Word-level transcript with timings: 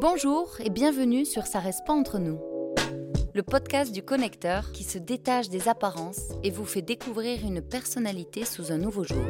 Bonjour 0.00 0.56
et 0.60 0.70
bienvenue 0.70 1.24
sur 1.24 1.48
Ça 1.48 1.58
reste 1.58 1.84
pas 1.84 1.92
entre 1.92 2.20
nous. 2.20 2.38
Le 3.34 3.42
podcast 3.42 3.90
du 3.90 4.00
connecteur 4.00 4.70
qui 4.70 4.84
se 4.84 4.96
détache 4.96 5.48
des 5.48 5.66
apparences 5.66 6.20
et 6.44 6.52
vous 6.52 6.64
fait 6.64 6.82
découvrir 6.82 7.44
une 7.44 7.60
personnalité 7.60 8.44
sous 8.44 8.70
un 8.70 8.78
nouveau 8.78 9.02
jour. 9.02 9.24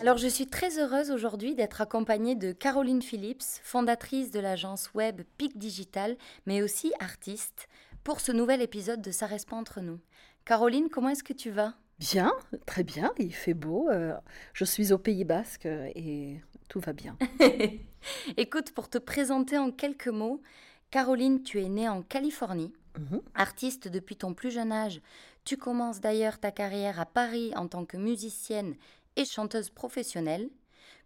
Alors 0.00 0.16
je 0.16 0.28
suis 0.28 0.46
très 0.46 0.78
heureuse 0.78 1.10
aujourd'hui 1.10 1.54
d'être 1.54 1.82
accompagnée 1.82 2.36
de 2.36 2.52
Caroline 2.52 3.02
Phillips, 3.02 3.60
fondatrice 3.62 4.30
de 4.30 4.40
l'agence 4.40 4.94
web 4.94 5.20
PIC 5.36 5.58
Digital, 5.58 6.16
mais 6.46 6.62
aussi 6.62 6.94
artiste, 7.00 7.68
pour 8.02 8.20
ce 8.20 8.32
nouvel 8.32 8.62
épisode 8.62 9.02
de 9.02 9.10
Ça 9.10 9.26
reste 9.26 9.50
pas 9.50 9.56
entre 9.56 9.82
nous. 9.82 10.00
Caroline, 10.46 10.88
comment 10.88 11.10
est-ce 11.10 11.22
que 11.22 11.34
tu 11.34 11.50
vas? 11.50 11.74
Bien, 12.12 12.34
très 12.66 12.84
bien, 12.84 13.12
il 13.18 13.32
fait 13.32 13.54
beau. 13.54 13.88
euh, 13.88 14.12
je 14.52 14.66
suis 14.66 14.92
au 14.92 14.98
Pays 14.98 15.24
Basque 15.24 15.64
euh, 15.64 15.90
et 15.94 16.38
tout 16.68 16.78
va 16.78 16.92
bien. 16.92 17.16
Écoute, 18.36 18.72
pour 18.72 18.90
te 18.90 18.98
présenter 18.98 19.56
en 19.56 19.70
quelques 19.70 20.08
mots, 20.08 20.42
Caroline, 20.90 21.42
tu 21.42 21.62
es 21.62 21.68
née 21.70 21.88
en 21.88 22.02
Californie. 22.02 22.74
Mhm. 22.98 23.22
Artiste 23.34 23.88
depuis 23.88 24.16
ton 24.16 24.34
plus 24.34 24.50
jeune 24.50 24.70
âge, 24.70 25.00
tu 25.46 25.56
commences 25.56 26.00
d'ailleurs 26.00 26.38
ta 26.38 26.50
carrière 26.50 27.00
à 27.00 27.06
Paris 27.06 27.52
en 27.56 27.68
tant 27.68 27.86
que 27.86 27.96
musicienne 27.96 28.74
et 29.16 29.24
chanteuse 29.24 29.70
professionnelle. 29.70 30.50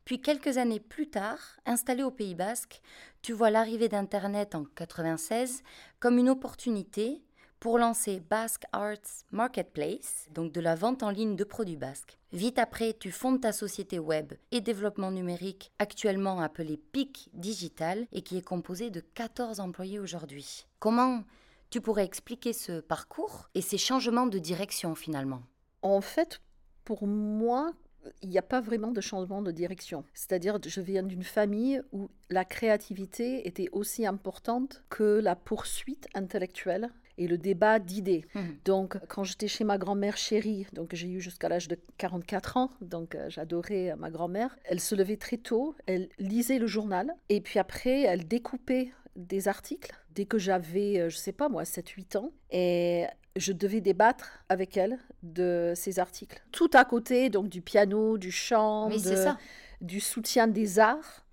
Puis 0.04 0.20
quelques 0.20 0.58
années 0.58 0.80
plus 0.80 1.08
tard, 1.08 1.38
installée 1.64 2.02
au 2.02 2.10
Pays 2.10 2.34
Basque, 2.34 2.82
tu 3.22 3.32
vois 3.32 3.50
l'arrivée 3.50 3.88
d'Internet 3.88 4.56
en 4.56 4.64
96 4.64 5.62
comme 6.00 6.18
une 6.18 6.28
opportunité 6.28 7.22
pour 7.60 7.78
lancer 7.78 8.20
Basque 8.20 8.64
Arts 8.72 9.24
Marketplace, 9.32 10.26
donc 10.32 10.52
de 10.52 10.60
la 10.60 10.74
vente 10.74 11.02
en 11.02 11.10
ligne 11.10 11.36
de 11.36 11.44
produits 11.44 11.76
basques. 11.76 12.18
Vite 12.32 12.58
après, 12.58 12.92
tu 12.92 13.10
fondes 13.10 13.40
ta 13.40 13.52
société 13.52 13.98
web 13.98 14.34
et 14.52 14.60
développement 14.60 15.10
numérique, 15.10 15.72
actuellement 15.78 16.40
appelée 16.40 16.76
PIC 16.76 17.30
Digital, 17.32 18.06
et 18.12 18.22
qui 18.22 18.36
est 18.36 18.42
composée 18.42 18.90
de 18.90 19.00
14 19.00 19.60
employés 19.60 19.98
aujourd'hui. 19.98 20.66
Comment 20.78 21.24
tu 21.70 21.80
pourrais 21.80 22.04
expliquer 22.04 22.52
ce 22.52 22.80
parcours 22.80 23.48
et 23.54 23.60
ces 23.60 23.78
changements 23.78 24.26
de 24.26 24.38
direction 24.38 24.94
finalement? 24.94 25.42
En 25.82 26.00
fait, 26.00 26.40
pour 26.84 27.06
moi, 27.06 27.72
il 28.22 28.28
n'y 28.28 28.38
a 28.38 28.42
pas 28.42 28.60
vraiment 28.60 28.92
de 28.92 29.00
changement 29.00 29.42
de 29.42 29.50
direction. 29.50 30.04
C'est-à-dire, 30.14 30.58
je 30.64 30.80
viens 30.80 31.02
d'une 31.02 31.24
famille 31.24 31.82
où 31.92 32.08
la 32.30 32.44
créativité 32.44 33.46
était 33.46 33.68
aussi 33.72 34.06
importante 34.06 34.82
que 34.88 35.20
la 35.20 35.36
poursuite 35.36 36.08
intellectuelle 36.14 36.90
et 37.18 37.26
le 37.28 37.36
débat 37.36 37.78
d'idées. 37.78 38.24
Mhm. 38.34 38.56
Donc, 38.64 38.96
quand 39.08 39.24
j'étais 39.24 39.48
chez 39.48 39.64
ma 39.64 39.76
grand-mère 39.76 40.16
chérie, 40.16 40.66
donc 40.72 40.94
j'ai 40.94 41.08
eu 41.08 41.20
jusqu'à 41.20 41.48
l'âge 41.48 41.68
de 41.68 41.78
44 41.98 42.56
ans, 42.56 42.70
donc 42.80 43.14
euh, 43.14 43.28
j'adorais 43.28 43.90
euh, 43.90 43.96
ma 43.96 44.10
grand-mère, 44.10 44.56
elle 44.64 44.80
se 44.80 44.94
levait 44.94 45.16
très 45.18 45.36
tôt, 45.36 45.74
elle 45.86 46.08
lisait 46.18 46.58
le 46.58 46.66
journal, 46.66 47.12
et 47.28 47.40
puis 47.40 47.58
après, 47.58 48.02
elle 48.02 48.26
découpait 48.26 48.92
des 49.16 49.48
articles 49.48 49.92
dès 50.14 50.24
que 50.24 50.38
j'avais, 50.38 51.00
euh, 51.00 51.08
je 51.10 51.16
sais 51.16 51.32
pas 51.32 51.48
moi, 51.48 51.64
7-8 51.64 52.16
ans, 52.16 52.32
et 52.50 53.04
je 53.36 53.52
devais 53.52 53.80
débattre 53.80 54.42
avec 54.48 54.76
elle 54.76 54.98
de 55.22 55.72
ces 55.76 55.98
articles. 55.98 56.42
Tout 56.52 56.70
à 56.72 56.84
côté, 56.84 57.28
donc 57.30 57.48
du 57.48 57.60
piano, 57.62 58.18
du 58.18 58.30
chant, 58.32 58.88
de- 58.90 58.96
ça. 58.98 59.38
du 59.80 60.00
soutien 60.00 60.46
des 60.48 60.78
arts, 60.78 61.24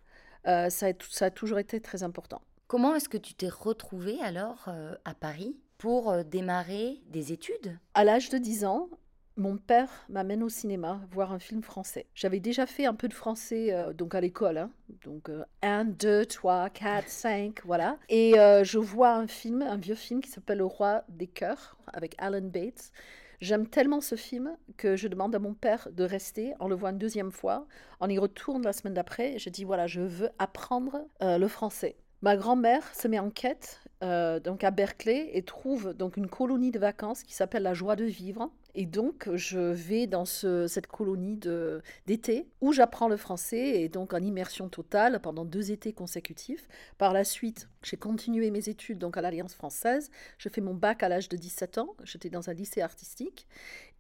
euh, 0.48 0.70
ça, 0.70 0.88
a, 0.88 0.92
ça 1.10 1.26
a 1.26 1.30
toujours 1.32 1.58
été 1.60 1.80
très 1.80 2.04
important. 2.04 2.42
Comment 2.68 2.96
est-ce 2.96 3.10
que 3.10 3.18
tu 3.18 3.34
t'es 3.36 3.50
retrouvée 3.50 4.20
alors 4.22 4.66
euh, 4.68 4.96
à 5.06 5.14
Paris? 5.14 5.56
Pour 5.78 6.12
euh, 6.12 6.24
démarrer 6.24 7.02
des 7.10 7.32
études? 7.32 7.78
À 7.94 8.04
l'âge 8.04 8.30
de 8.30 8.38
10 8.38 8.66
ans, 8.66 8.90
mon 9.38 9.58
père 9.58 9.90
m'amène 10.08 10.44
au 10.44 10.50
cinéma 10.50 11.02
voir 11.12 11.34
un 11.34 11.40
film 11.40 11.62
français. 11.62 12.06
J'avais 12.14 12.40
déjà 12.40 12.66
fait 12.66 12.86
un 12.86 12.94
peu 12.94 13.08
de 13.08 13.14
français 13.14 13.74
euh, 13.74 13.92
donc 13.92 14.16
à 14.16 14.22
l'école, 14.22 14.58
hein. 14.58 14.72
donc 15.04 15.30
1, 15.62 15.86
2, 15.86 16.26
3, 16.26 16.70
4, 16.70 17.10
5, 17.10 17.62
voilà. 17.66 17.98
Et 18.10 18.40
euh, 18.40 18.64
je 18.64 18.78
vois 18.78 19.12
un 19.12 19.28
film, 19.28 19.62
un 19.62 19.78
vieux 19.78 19.96
film 19.96 20.22
qui 20.22 20.30
s'appelle 20.30 20.60
Le 20.60 20.66
Roi 20.66 21.04
des 21.10 21.28
Cœurs 21.28 21.78
avec 21.94 22.16
Alan 22.18 22.42
Bates. 22.42 22.92
J'aime 23.42 23.68
tellement 23.68 24.02
ce 24.02 24.16
film 24.16 24.56
que 24.78 24.96
je 24.96 25.08
demande 25.08 25.36
à 25.36 25.40
mon 25.40 25.54
père 25.54 25.90
de 25.92 26.04
rester. 26.04 26.54
On 26.60 26.68
le 26.68 26.76
voit 26.76 26.92
une 26.92 26.98
deuxième 26.98 27.32
fois. 27.32 27.68
On 28.00 28.10
y 28.10 28.18
retourne 28.18 28.64
la 28.64 28.74
semaine 28.74 28.94
d'après. 28.94 29.38
Je 29.38 29.50
dis 29.50 29.66
voilà, 29.66 29.88
je 29.88 30.02
veux 30.02 30.30
apprendre 30.40 31.06
euh, 31.22 31.38
le 31.38 31.48
français. 31.48 31.98
Ma 32.22 32.38
grand-mère 32.38 32.96
se 32.96 33.08
met 33.08 33.20
en 33.20 33.30
quête 33.30 33.82
euh, 34.06 34.40
donc 34.40 34.64
à 34.64 34.72
Berkeley 34.72 35.30
et 35.34 35.42
trouve 35.44 35.94
donc 35.94 36.16
une 36.18 36.28
colonie 36.28 36.72
de 36.72 36.80
vacances 36.80 37.24
qui 37.24 37.34
s'appelle 37.34 37.64
la 37.64 37.74
joie 37.74 37.96
de 37.96 38.06
vivre. 38.06 38.50
Et 38.78 38.86
donc 38.86 39.30
je 39.36 39.58
vais 39.60 40.06
dans 40.06 40.26
ce- 40.26 40.68
cette 40.68 40.88
colonie 40.88 41.40
d'été 42.06 42.46
où 42.62 42.74
j'apprends 42.74 43.08
le 43.08 43.16
français 43.18 43.82
et 43.82 43.90
donc 43.90 44.14
en 44.14 44.18
immersion 44.20 44.68
totale 44.68 45.20
pendant 45.22 45.46
deux 45.46 45.72
étés 45.72 45.94
consécutifs. 45.94 46.68
Par 46.98 47.14
la 47.14 47.24
suite, 47.24 47.70
j'ai 47.84 47.96
continué 47.98 48.52
mes 48.52 48.68
études 48.68 48.98
donc 49.00 49.16
à 49.18 49.22
l'Alliance 49.22 49.54
française. 49.56 50.12
Je 50.38 50.50
fais 50.50 50.60
mon 50.62 50.74
bac 50.74 51.04
à 51.04 51.10
l'âge 51.10 51.30
de 51.30 51.38
17 51.38 51.78
ans. 51.78 51.96
J'étais 52.04 52.30
dans 52.30 52.50
un 52.50 52.54
lycée 52.54 52.82
artistique 52.82 53.48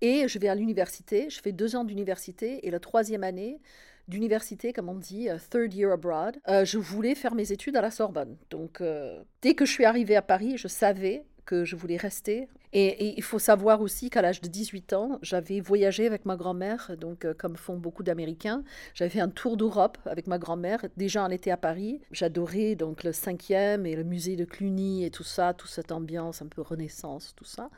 et 0.01 0.27
je 0.27 0.39
vais 0.39 0.49
à 0.49 0.55
l'université. 0.55 1.29
Je 1.29 1.39
fais 1.41 1.53
deux 1.53 1.75
ans 1.77 1.85
d'université 1.85 2.67
et 2.67 2.71
la 2.71 2.79
troisième 2.81 3.23
année 3.23 3.61
d'université, 4.07 4.73
comme 4.73 4.89
on 4.89 4.95
dit, 4.95 5.29
euh, 5.29 5.37
third 5.49 5.73
year 5.73 5.91
abroad, 5.91 6.37
euh, 6.47 6.65
je 6.65 6.77
voulais 6.77 7.15
faire 7.15 7.35
mes 7.35 7.51
études 7.51 7.75
à 7.75 7.81
la 7.81 7.91
Sorbonne. 7.91 8.37
Donc, 8.49 8.81
euh, 8.81 9.21
dès 9.41 9.55
que 9.55 9.65
je 9.65 9.71
suis 9.71 9.85
arrivée 9.85 10.15
à 10.15 10.21
Paris, 10.21 10.57
je 10.57 10.67
savais 10.67 11.23
que 11.45 11.63
je 11.63 11.75
voulais 11.75 11.97
rester. 11.97 12.47
Et, 12.73 13.13
il 13.15 13.23
faut 13.23 13.39
savoir 13.39 13.81
aussi 13.81 14.09
qu'à 14.09 14.21
l'âge 14.23 14.41
de 14.41 14.47
18 14.47 14.93
ans, 14.93 15.19
j'avais 15.21 15.59
voyagé 15.59 16.07
avec 16.07 16.25
ma 16.25 16.35
grand-mère, 16.35 16.91
donc 16.99 17.31
comme 17.37 17.55
font 17.55 17.77
beaucoup 17.77 18.01
d'Américains. 18.01 18.63
J'avais 18.95 19.11
fait 19.11 19.21
un 19.21 19.29
tour 19.29 19.55
d'Europe 19.55 19.99
avec 20.05 20.25
ma 20.25 20.39
grand-mère. 20.39 20.83
Déjà, 20.97 21.23
on 21.23 21.29
était 21.29 21.51
à 21.51 21.57
Paris. 21.57 22.01
J'adorais 22.11 22.75
donc 22.75 23.03
le 23.03 23.11
5e 23.11 23.85
et 23.85 23.95
le 23.95 24.03
musée 24.03 24.35
de 24.35 24.43
Cluny 24.43 25.05
et 25.05 25.11
tout 25.11 25.23
ça, 25.23 25.53
toute 25.53 25.69
cette 25.69 25.91
ambiance 25.91 26.41
un 26.41 26.47
peu 26.47 26.61
renaissance, 26.61 27.33
tout 27.37 27.45
ça. 27.45 27.69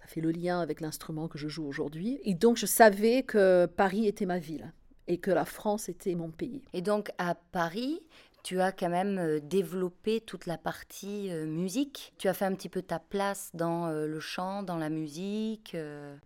Ça 0.00 0.06
fait 0.06 0.20
le 0.20 0.30
lien 0.30 0.60
avec 0.60 0.82
l'instrument 0.82 1.26
que 1.26 1.38
je 1.38 1.48
joue 1.48 1.66
aujourd'hui. 1.66 2.20
Et 2.24 2.34
donc, 2.34 2.58
je 2.58 2.66
savais 2.66 3.22
que 3.22 3.64
Paris 3.66 4.06
était 4.06 4.26
ma 4.26 4.38
ville 4.38 4.70
et 5.08 5.18
que 5.18 5.30
la 5.30 5.44
France 5.44 5.88
était 5.88 6.14
mon 6.14 6.30
pays. 6.30 6.62
Et 6.72 6.82
donc 6.82 7.10
à 7.18 7.34
Paris, 7.34 8.00
tu 8.44 8.60
as 8.60 8.72
quand 8.72 8.90
même 8.90 9.18
euh, 9.18 9.40
développé 9.40 10.20
toute 10.20 10.44
la 10.44 10.58
partie 10.58 11.30
euh, 11.30 11.46
musique. 11.46 12.12
Tu 12.18 12.28
as 12.28 12.34
fait 12.34 12.44
un 12.44 12.54
petit 12.54 12.68
peu 12.68 12.82
ta 12.82 12.98
place 12.98 13.50
dans 13.54 13.86
euh, 13.86 14.06
le 14.06 14.20
chant, 14.20 14.62
dans 14.62 14.76
la 14.76 14.90
musique. 14.90 15.76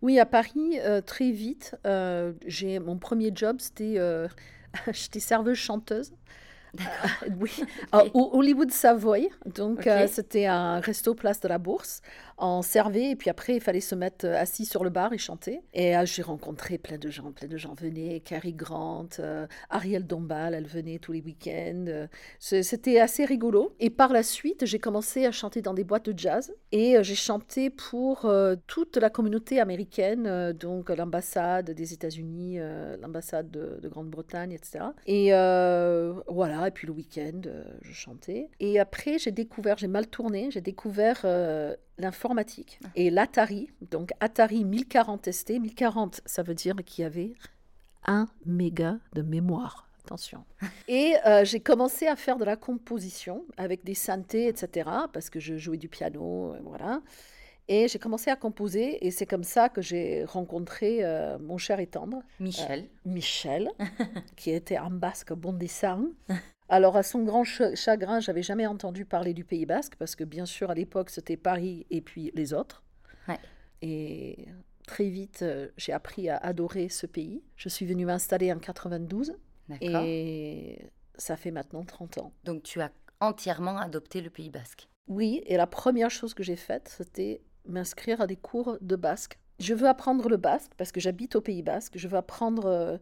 Oui, 0.01 0.19
à 0.19 0.25
Paris, 0.25 0.79
très 1.05 1.31
vite, 1.31 1.75
j'ai 2.45 2.79
mon 2.79 2.97
premier 2.97 3.31
job, 3.33 3.57
c'était 3.59 3.97
j'étais 4.91 5.19
serveuse 5.19 5.57
chanteuse. 5.57 6.11
Oui, 7.39 7.51
au 8.13 8.29
Hollywood 8.33 8.71
Savoy. 8.71 9.29
Donc, 9.45 9.87
euh, 9.87 10.07
c'était 10.07 10.45
un 10.45 10.79
resto 10.79 11.13
place 11.13 11.39
de 11.39 11.47
la 11.47 11.57
Bourse. 11.57 12.01
On 12.41 12.61
servait 12.61 13.11
et 13.11 13.15
puis 13.17 13.29
après, 13.29 13.55
il 13.55 13.61
fallait 13.61 13.81
se 13.81 13.95
mettre 13.95 14.25
euh, 14.25 14.35
assis 14.39 14.65
sur 14.65 14.83
le 14.83 14.89
bar 14.89 15.11
et 15.11 15.17
chanter. 15.17 15.61
Et 15.73 15.97
euh, 15.97 16.05
j'ai 16.05 16.21
rencontré 16.21 16.77
plein 16.77 16.97
de 16.97 17.09
gens. 17.09 17.31
Plein 17.31 17.49
de 17.49 17.57
gens 17.57 17.73
venaient. 17.73 18.21
Cary 18.21 18.53
Grant, 18.53 19.09
euh, 19.19 19.45
Ariel 19.69 20.07
Dombal, 20.07 20.53
elle 20.53 20.65
venait 20.65 20.99
tous 20.99 21.11
les 21.11 21.21
week-ends. 21.21 21.85
Euh, 21.87 22.07
C'était 22.39 22.99
assez 22.99 23.25
rigolo. 23.25 23.75
Et 23.79 23.89
par 23.89 24.13
la 24.13 24.23
suite, 24.23 24.65
j'ai 24.65 24.79
commencé 24.79 25.25
à 25.25 25.31
chanter 25.31 25.61
dans 25.61 25.73
des 25.73 25.83
boîtes 25.83 26.09
de 26.09 26.17
jazz. 26.17 26.53
Et 26.71 26.95
j'ai 27.01 27.15
chanté 27.15 27.69
pour 27.69 28.31
toute 28.67 28.97
la 28.97 29.09
communauté 29.09 29.59
américaine, 29.59 30.53
donc 30.53 30.89
l'ambassade 30.89 31.71
des 31.71 31.93
États-Unis, 31.93 32.59
l'ambassade 33.01 33.49
de, 33.49 33.79
de 33.81 33.89
Grande-Bretagne, 33.89 34.51
etc. 34.51 34.85
Et 35.07 35.31
voilà, 36.27 36.67
et 36.67 36.71
puis 36.71 36.87
le 36.87 36.93
week-end, 36.93 37.41
je 37.81 37.93
chantais. 37.93 38.49
Et 38.59 38.79
après, 38.79 39.17
j'ai 39.17 39.31
découvert, 39.31 39.77
j'ai 39.77 39.87
mal 39.87 40.07
tourné, 40.07 40.49
j'ai 40.51 40.61
découvert 40.61 41.25
l'informatique 41.99 42.79
et 42.95 43.09
l'Atari, 43.09 43.69
donc 43.91 44.11
Atari 44.19 44.65
1040 44.65 45.31
ST. 45.31 45.59
1040, 45.59 46.21
ça 46.25 46.43
veut 46.43 46.55
dire 46.55 46.75
qu'il 46.85 47.03
y 47.03 47.05
avait 47.05 47.33
un 48.05 48.27
méga 48.45 48.97
de 49.13 49.21
mémoire. 49.21 49.87
Attention. 50.05 50.43
Et 50.87 51.15
euh, 51.27 51.45
j'ai 51.45 51.59
commencé 51.59 52.07
à 52.07 52.15
faire 52.15 52.37
de 52.37 52.45
la 52.45 52.55
composition 52.55 53.45
avec 53.57 53.83
des 53.83 53.93
synthés, 53.93 54.47
etc. 54.47 54.89
Parce 55.13 55.29
que 55.29 55.39
je 55.39 55.57
jouais 55.57 55.77
du 55.77 55.87
piano, 55.87 56.53
euh, 56.53 56.59
voilà. 56.63 57.01
Et 57.67 57.87
j'ai 57.87 57.99
commencé 57.99 58.31
à 58.31 58.35
composer 58.35 59.05
et 59.05 59.11
c'est 59.11 59.27
comme 59.27 59.43
ça 59.43 59.69
que 59.69 59.79
j'ai 59.79 60.25
rencontré 60.25 61.05
euh, 61.05 61.37
mon 61.37 61.59
cher 61.59 61.79
et 61.79 61.85
tendre, 61.85 62.23
Michel. 62.39 62.89
Michel, 63.05 63.69
qui 64.35 64.49
était 64.49 64.79
en 64.79 64.89
basque 64.89 65.33
bon 65.33 65.53
dessin. 65.53 66.09
Alors, 66.69 66.95
à 66.95 67.03
son 67.03 67.23
grand 67.23 67.43
ch- 67.43 67.75
chagrin, 67.75 68.19
j'avais 68.19 68.43
jamais 68.43 68.67
entendu 68.67 69.03
parler 69.05 69.33
du 69.33 69.43
Pays 69.43 69.65
basque 69.65 69.95
parce 69.97 70.15
que, 70.15 70.23
bien 70.23 70.45
sûr, 70.45 70.69
à 70.69 70.75
l'époque, 70.75 71.09
c'était 71.09 71.37
Paris 71.37 71.85
et 71.89 72.01
puis 72.01 72.31
les 72.35 72.53
autres. 72.53 72.83
Ouais. 73.27 73.39
Et 73.81 74.47
très 74.87 75.09
vite, 75.09 75.39
euh, 75.41 75.67
j'ai 75.77 75.91
appris 75.93 76.29
à 76.29 76.37
adorer 76.37 76.89
ce 76.89 77.05
pays. 77.07 77.43
Je 77.55 77.69
suis 77.69 77.85
venue 77.85 78.05
m'installer 78.05 78.51
en 78.53 78.59
92 78.59 79.33
D'accord. 79.67 80.03
et 80.05 80.89
ça 81.17 81.37
fait 81.37 81.51
maintenant 81.51 81.83
30 81.83 82.17
ans. 82.19 82.33
Donc 82.43 82.63
tu 82.63 82.81
as 82.81 82.91
entièrement 83.19 83.77
adopté 83.77 84.21
le 84.21 84.29
Pays 84.29 84.49
basque. 84.49 84.87
Oui, 85.07 85.41
et 85.47 85.57
la 85.57 85.67
première 85.67 86.11
chose 86.11 86.33
que 86.33 86.43
j'ai 86.43 86.55
faite, 86.55 86.93
c'était 86.95 87.41
m'inscrire 87.65 88.21
à 88.21 88.27
des 88.27 88.35
cours 88.35 88.77
de 88.81 88.95
basque 88.95 89.39
je 89.59 89.73
veux 89.73 89.87
apprendre 89.87 90.29
le 90.29 90.37
basque 90.37 90.71
parce 90.77 90.91
que 90.91 90.99
j'habite 90.99 91.35
au 91.35 91.41
Pays 91.41 91.63
basque, 91.63 91.93
je 91.95 92.07
veux 92.07 92.17
apprendre 92.17 92.65
euh, 92.65 92.97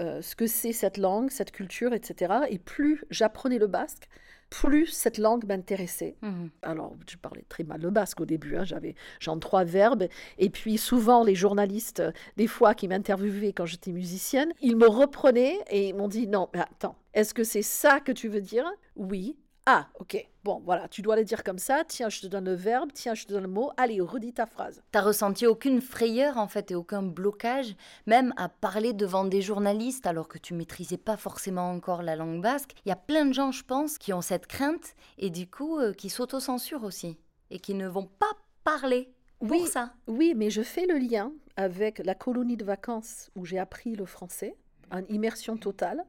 euh, 0.00 0.22
ce 0.22 0.36
que 0.36 0.46
c'est 0.46 0.72
cette 0.72 0.98
langue, 0.98 1.30
cette 1.30 1.52
culture, 1.52 1.92
etc. 1.92 2.34
Et 2.50 2.58
plus 2.58 3.04
j'apprenais 3.10 3.58
le 3.58 3.66
basque, 3.66 4.08
plus 4.50 4.86
cette 4.86 5.16
langue 5.16 5.46
m'intéressait. 5.46 6.14
Mhm. 6.20 6.50
Alors, 6.60 6.94
je 7.08 7.16
parlais 7.16 7.44
très 7.48 7.64
mal 7.64 7.80
le 7.80 7.90
basque 7.90 8.20
au 8.20 8.26
début, 8.26 8.56
hein, 8.56 8.64
j'avais 8.64 8.94
genre 9.18 9.40
trois 9.40 9.64
verbes. 9.64 10.06
Et 10.38 10.50
puis, 10.50 10.76
souvent, 10.76 11.24
les 11.24 11.34
journalistes, 11.34 12.00
euh, 12.00 12.12
des 12.36 12.46
fois, 12.46 12.74
qui 12.74 12.86
m'interviewaient 12.86 13.54
quand 13.54 13.64
j'étais 13.64 13.92
musicienne, 13.92 14.52
ils 14.60 14.76
me 14.76 14.86
reprenaient 14.86 15.58
et 15.70 15.88
ils 15.88 15.94
m'ont 15.94 16.08
dit 16.08 16.26
Non, 16.28 16.50
mais 16.52 16.60
attends, 16.60 16.96
est-ce 17.14 17.32
que 17.32 17.44
c'est 17.44 17.62
ça 17.62 18.00
que 18.00 18.12
tu 18.12 18.28
veux 18.28 18.42
dire? 18.42 18.70
Oui. 18.94 19.36
Ah, 19.64 19.88
ok. 20.00 20.28
Bon, 20.42 20.60
voilà, 20.64 20.88
tu 20.88 21.02
dois 21.02 21.14
le 21.14 21.24
dire 21.24 21.44
comme 21.44 21.58
ça. 21.58 21.84
Tiens, 21.86 22.08
je 22.08 22.20
te 22.20 22.26
donne 22.26 22.46
le 22.46 22.54
verbe. 22.54 22.90
Tiens, 22.92 23.14
je 23.14 23.24
te 23.24 23.32
donne 23.32 23.44
le 23.44 23.48
mot. 23.48 23.70
Allez, 23.76 24.00
redis 24.00 24.32
ta 24.32 24.46
phrase. 24.46 24.82
T'as 24.90 25.02
ressenti 25.02 25.46
aucune 25.46 25.80
frayeur, 25.80 26.36
en 26.36 26.48
fait, 26.48 26.72
et 26.72 26.74
aucun 26.74 27.02
blocage, 27.02 27.76
même 28.06 28.34
à 28.36 28.48
parler 28.48 28.92
devant 28.92 29.24
des 29.24 29.40
journalistes 29.40 30.06
alors 30.06 30.26
que 30.26 30.38
tu 30.38 30.54
maîtrisais 30.54 30.96
pas 30.96 31.16
forcément 31.16 31.70
encore 31.70 32.02
la 32.02 32.16
langue 32.16 32.42
basque? 32.42 32.72
Il 32.84 32.88
y 32.88 32.92
a 32.92 32.96
plein 32.96 33.24
de 33.24 33.32
gens, 33.32 33.52
je 33.52 33.62
pense, 33.62 33.98
qui 33.98 34.12
ont 34.12 34.20
cette 34.20 34.48
crainte 34.48 34.96
et 35.18 35.30
du 35.30 35.48
coup, 35.48 35.78
euh, 35.78 35.92
qui 35.92 36.10
s'autocensurent 36.10 36.84
aussi 36.84 37.18
et 37.50 37.60
qui 37.60 37.74
ne 37.74 37.86
vont 37.86 38.06
pas 38.06 38.32
parler 38.64 39.12
pour 39.38 39.50
oui, 39.50 39.66
ça. 39.66 39.92
Oui, 40.08 40.34
mais 40.36 40.50
je 40.50 40.62
fais 40.62 40.86
le 40.86 40.98
lien 40.98 41.32
avec 41.56 41.98
la 41.98 42.16
colonie 42.16 42.56
de 42.56 42.64
vacances 42.64 43.30
où 43.36 43.44
j'ai 43.44 43.58
appris 43.58 43.94
le 43.94 44.06
français, 44.06 44.56
en 44.90 45.04
immersion 45.04 45.56
totale. 45.56 46.04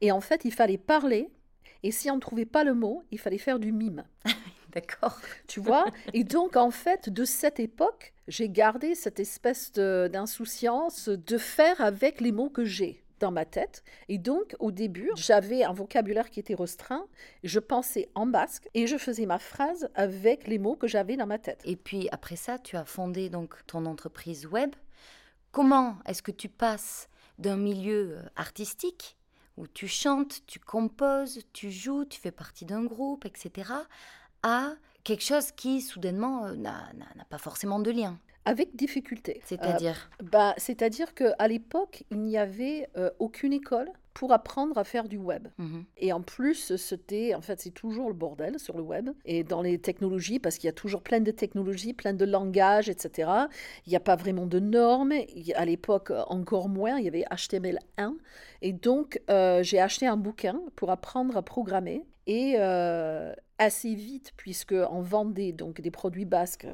Et 0.00 0.12
en 0.12 0.20
fait, 0.20 0.44
il 0.44 0.52
fallait 0.52 0.78
parler 0.78 1.28
et 1.86 1.92
si 1.92 2.10
on 2.10 2.16
ne 2.16 2.20
trouvait 2.20 2.46
pas 2.46 2.64
le 2.64 2.74
mot, 2.74 3.04
il 3.12 3.18
fallait 3.20 3.38
faire 3.38 3.60
du 3.60 3.70
mime. 3.70 4.02
D'accord. 4.72 5.20
Tu 5.46 5.60
vois? 5.60 5.84
Et 6.14 6.24
donc, 6.24 6.56
en 6.56 6.72
fait, 6.72 7.08
de 7.08 7.24
cette 7.24 7.60
époque, 7.60 8.12
j'ai 8.26 8.48
gardé 8.48 8.96
cette 8.96 9.20
espèce 9.20 9.70
d'insouciance 9.70 11.08
de, 11.08 11.38
faire 11.38 11.80
avec 11.80 12.20
les 12.20 12.32
mots 12.32 12.50
que 12.50 12.64
j'ai 12.64 13.04
dans 13.20 13.30
ma 13.30 13.44
tête. 13.44 13.84
Et 14.08 14.18
donc, 14.18 14.56
au 14.58 14.72
début, 14.72 15.12
j'avais 15.14 15.62
un 15.62 15.72
vocabulaire 15.72 16.28
qui 16.28 16.40
était 16.40 16.56
restreint. 16.56 17.06
Je 17.44 17.60
pensais 17.60 18.08
en 18.16 18.26
basque 18.26 18.68
et 18.74 18.88
je 18.88 18.96
faisais 18.96 19.26
ma 19.26 19.38
phrase 19.38 19.88
avec 19.94 20.48
les 20.48 20.58
mots 20.58 20.74
que 20.74 20.88
j'avais 20.88 21.16
dans 21.16 21.28
ma 21.28 21.38
tête. 21.38 21.60
Et 21.64 21.76
puis, 21.76 22.08
après 22.10 22.34
ça, 22.34 22.58
tu 22.58 22.76
as 22.76 22.84
fondé 22.84 23.30
donc 23.30 23.54
ton 23.68 23.86
entreprise 23.86 24.46
web. 24.46 24.74
Comment 25.52 25.98
est-ce 26.04 26.24
que 26.24 26.32
tu 26.32 26.48
passes 26.48 27.08
d'un 27.38 27.56
milieu 27.56 28.18
artistique 28.34 29.15
où 29.56 29.66
tu 29.66 29.88
chantes, 29.88 30.42
tu 30.46 30.58
composes, 30.58 31.40
tu 31.52 31.70
joues, 31.70 32.04
tu 32.04 32.20
fais 32.20 32.30
partie 32.30 32.64
d'un 32.64 32.84
groupe, 32.84 33.24
etc., 33.24 33.70
à 34.42 34.74
quelque 35.04 35.22
chose 35.24 35.52
qui 35.52 35.80
soudainement 35.80 36.46
euh, 36.46 36.54
n'a 36.54 36.92
pas 37.30 37.38
forcément 37.38 37.78
de 37.78 37.90
lien. 37.90 38.18
Avec 38.44 38.76
difficulté. 38.76 39.40
C'est-à-dire? 39.44 40.10
euh, 40.22 40.26
bah, 40.30 40.54
C'est-à-dire 40.56 41.14
qu'à 41.14 41.48
l'époque, 41.48 42.04
il 42.10 42.20
n'y 42.20 42.38
avait 42.38 42.88
euh, 42.96 43.10
aucune 43.18 43.52
école 43.52 43.90
pour 44.16 44.32
apprendre 44.32 44.78
à 44.78 44.84
faire 44.84 45.08
du 45.08 45.18
web. 45.18 45.48
Mhm. 45.58 45.84
Et 45.98 46.10
en 46.10 46.22
plus, 46.22 46.74
c'était, 46.76 47.34
en 47.34 47.42
fait, 47.42 47.60
c'est 47.60 47.74
toujours 47.74 48.08
le 48.08 48.14
bordel 48.14 48.58
sur 48.58 48.78
le 48.78 48.82
web 48.82 49.10
et 49.26 49.44
dans 49.44 49.60
les 49.60 49.78
technologies, 49.78 50.38
parce 50.38 50.56
qu'il 50.56 50.68
y 50.68 50.70
a 50.70 50.72
toujours 50.72 51.02
plein 51.02 51.20
de 51.20 51.30
technologies, 51.30 51.92
plein 51.92 52.14
de 52.14 52.24
langages, 52.24 52.88
etc. 52.88 53.30
Il 53.86 53.90
n'y 53.90 53.96
a 53.96 54.00
pas 54.00 54.16
vraiment 54.16 54.46
de 54.46 54.58
normes. 54.58 55.12
à 55.54 55.64
l'époque, 55.66 56.10
encore 56.28 56.70
moins. 56.70 56.96
Il 56.98 57.04
y 57.04 57.08
avait 57.08 57.26
HTML1. 57.30 58.14
Et 58.62 58.72
donc, 58.72 59.20
euh, 59.28 59.62
j'ai 59.62 59.80
acheté 59.80 60.06
un 60.06 60.16
bouquin 60.16 60.62
pour 60.76 60.90
apprendre 60.90 61.36
à 61.36 61.42
programmer. 61.42 62.06
Et 62.26 62.54
euh, 62.58 63.34
assez 63.58 63.94
vite, 63.94 64.32
puisque 64.38 64.74
on 64.90 65.02
vendait 65.02 65.52
donc 65.52 65.82
des 65.82 65.90
produits 65.90 66.24
basques 66.24 66.66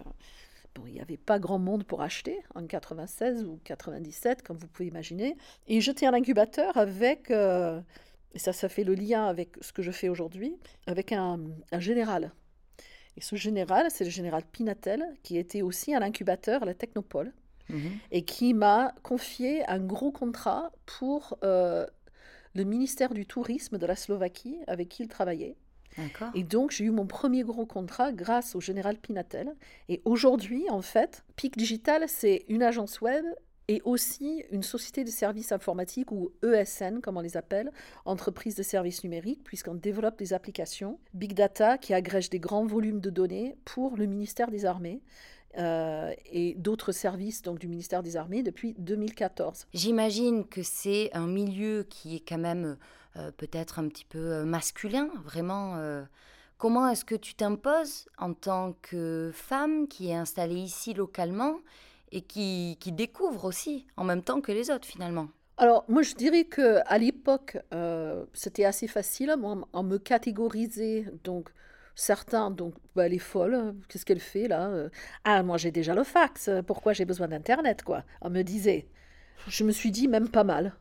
il 0.87 0.95
n'y 0.95 1.01
avait 1.01 1.17
pas 1.17 1.39
grand 1.39 1.59
monde 1.59 1.85
pour 1.85 2.03
acheter 2.03 2.41
en 2.55 2.67
96 2.67 3.45
ou 3.45 3.61
97, 3.65 4.43
comme 4.43 4.57
vous 4.57 4.67
pouvez 4.67 4.89
imaginer. 4.89 5.37
Et 5.69 5.81
j'étais 5.81 6.07
un 6.07 6.15
incubateur 6.15 6.77
avec, 6.77 7.31
euh, 7.31 7.81
et 8.35 8.39
ça, 8.39 8.53
ça 8.53 8.69
fait 8.69 8.85
le 8.85 8.95
lien 8.95 9.27
avec 9.27 9.57
ce 9.61 9.73
que 9.73 9.83
je 9.83 9.91
fais 9.91 10.09
aujourd'hui, 10.09 10.57
avec 10.87 11.13
un, 11.13 11.41
général. 11.79 12.33
Et 13.17 13.21
ce 13.21 13.37
général, 13.37 13.87
c'est 13.91 14.05
le 14.05 14.11
général 14.11 14.43
Pinatel, 14.51 15.05
qui 15.23 15.37
était 15.37 15.63
aussi 15.63 15.95
un 15.95 16.03
incubateur 16.03 16.63
à 16.63 16.67
la 16.67 16.75
Technopole, 16.75 17.33
mhm. 17.69 17.93
et 18.11 18.25
qui 18.25 18.55
m'a 18.55 18.95
confié 19.03 19.69
un 19.69 19.81
gros 19.81 20.13
contrat 20.13 20.73
pour 20.87 21.39
euh, 21.45 21.87
le 22.55 22.65
ministère 22.65 23.13
du 23.13 23.27
Tourisme 23.27 23.79
de 23.79 23.87
la 23.87 23.97
Slovaquie, 23.97 24.59
avec 24.67 24.89
qui 24.89 25.03
il 25.03 25.09
travaillait. 25.09 25.57
Et 26.35 26.43
donc, 26.43 26.71
j'ai 26.71 26.85
eu 26.85 26.91
mon 26.91 27.07
premier 27.07 27.43
gros 27.43 27.67
contrat 27.67 28.13
grâce 28.13 28.55
au 28.55 28.61
général 28.61 28.97
Pinatel. 28.97 29.55
Et 29.89 30.01
aujourd'hui, 30.05 30.69
en 30.71 30.83
fait, 30.83 31.25
PIC 31.37 31.57
Digital, 31.57 32.05
c'est 32.09 32.45
une 32.49 32.63
agence 32.63 33.01
web 33.01 33.25
et 33.69 33.81
aussi 33.85 34.45
une 34.51 34.63
société 34.63 35.05
de 35.05 35.11
services 35.11 35.53
informatiques 35.53 36.11
ou 36.11 36.33
ESN, 36.43 37.01
comme 37.01 37.17
on 37.17 37.21
les 37.21 37.37
appelle, 37.37 37.71
entreprise 38.05 38.55
de 38.57 38.63
services 38.63 39.05
numériques, 39.05 39.45
puisqu'on 39.45 39.75
développe 39.75 40.19
des 40.19 40.33
applications 40.33 40.99
big 41.15 41.35
data 41.35 41.79
qui 41.79 41.95
agrègent 41.95 42.31
des 42.31 42.41
grands 42.41 42.67
volumes 42.67 43.01
de 43.01 43.11
données 43.11 43.57
pour 43.65 43.97
le 43.97 44.07
ministère 44.07 44.51
des 44.51 44.67
Armées. 44.67 45.01
Euh, 45.59 46.13
et 46.33 46.55
d'autres 46.55 46.93
services 46.93 47.43
donc 47.43 47.59
du 47.59 47.69
ministère 47.69 48.03
des 48.03 48.17
Armées 48.17 48.43
depuis 48.43 48.75
2014. 48.79 49.67
J'imagine 49.75 50.47
que 50.47 50.63
c'est 50.63 51.11
un 51.13 51.27
milieu 51.27 51.83
qui 51.91 52.17
est 52.17 52.27
quand 52.27 52.39
même 52.39 52.79
peut-être 53.37 53.79
un 53.79 53.89
petit 53.89 54.05
peu 54.05 54.19
euh, 54.19 54.45
masculin, 54.45 55.11
vraiment. 55.25 55.77
Euh, 55.77 56.03
comment 56.59 56.89
est-ce 56.89 57.05
que 57.05 57.15
tu 57.15 57.35
t'imposes 57.35 58.07
en 58.19 58.35
tant 58.35 58.75
que 58.83 59.31
femme 59.35 59.89
qui 59.89 60.11
est 60.11 60.15
installée 60.15 60.61
ici 60.61 60.95
localement 60.95 61.59
et 62.11 62.23
qui, 62.23 62.77
qui 62.81 62.93
découvre 62.93 63.45
aussi 63.45 63.87
en 63.97 64.05
même 64.05 64.23
temps 64.23 64.41
que 64.41 64.53
les 64.53 64.71
autres 64.71 64.87
finalement? 64.87 65.29
Alors, 65.59 65.85
moi, 65.89 66.03
je 66.03 66.15
dirais 66.15 66.45
que 66.45 66.81
à 66.87 66.99
l'époque, 66.99 67.59
c'était 68.33 68.65
assez 68.65 68.89
facile. 68.89 69.35
on 69.73 69.83
me 69.83 69.99
catégorisait, 69.99 71.07
donc, 71.25 71.51
certains, 71.95 72.51
donc, 72.51 72.75
bah, 72.97 73.07
elle 73.07 73.15
est 73.15 73.19
folle, 73.19 73.75
qu'est-ce 73.89 74.05
qu'elle 74.05 74.19
fait 74.19 74.49
là 74.49 74.71
Ah, 75.25 75.43
moi, 75.43 75.59
j'ai 75.59 75.71
déjà 75.71 75.95
le 75.95 76.05
fax, 76.05 76.51
pourquoi 76.67 76.95
j'ai 76.95 77.05
besoin 77.05 77.29
d'Internet, 77.29 77.83
quoi? 77.83 78.03
On 78.23 78.31
me 78.31 78.43
disait. 78.43 78.89
Je 79.47 79.65
me 79.65 79.73
suis 79.73 79.91
dit, 79.91 80.09
même 80.09 80.29
pas 80.29 80.45
mal. 80.45 80.75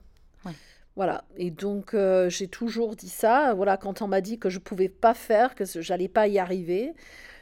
Voilà, 0.95 1.23
et 1.37 1.51
donc 1.51 1.93
euh, 1.93 2.29
j'ai 2.29 2.47
toujours 2.47 2.95
dit 2.95 3.09
ça. 3.09 3.53
Voilà, 3.53 3.77
quand 3.77 4.01
on 4.01 4.07
m'a 4.07 4.21
dit 4.21 4.39
que 4.39 4.49
je 4.49 4.59
pouvais 4.59 4.89
pas 4.89 5.13
faire, 5.13 5.55
que 5.55 5.63
j'allais 5.65 6.09
pas 6.09 6.27
y 6.27 6.37
arriver, 6.37 6.93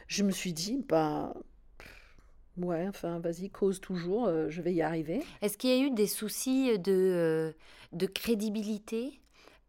je 0.07 0.23
me 0.23 0.31
suis 0.31 0.53
dit, 0.53 0.85
ben, 0.87 1.33
ouais, 2.57 2.87
enfin, 2.87 3.19
vas-y, 3.19 3.49
cause 3.49 3.81
toujours, 3.81 4.27
euh, 4.27 4.49
je 4.49 4.61
vais 4.61 4.73
y 4.73 4.81
arriver. 4.83 5.23
Est-ce 5.41 5.57
qu'il 5.57 5.71
y 5.71 5.81
a 5.81 5.83
eu 5.83 5.91
des 5.91 6.07
soucis 6.07 6.77
de, 6.77 7.53
euh, 7.95 8.07
crédibilité? 8.13 9.19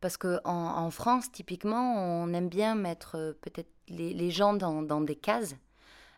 Parce 0.03 0.17
qu'en 0.17 0.41
en, 0.45 0.91
France, 0.91 1.31
typiquement, 1.33 1.95
on 1.97 2.33
aime 2.33 2.49
bien 2.49 2.75
mettre 2.75 3.37
peut-être 3.43 3.71
les, 3.89 4.31
gens 4.31 4.55
dans 4.55 5.01
des 5.01 5.17
cases. 5.17 5.57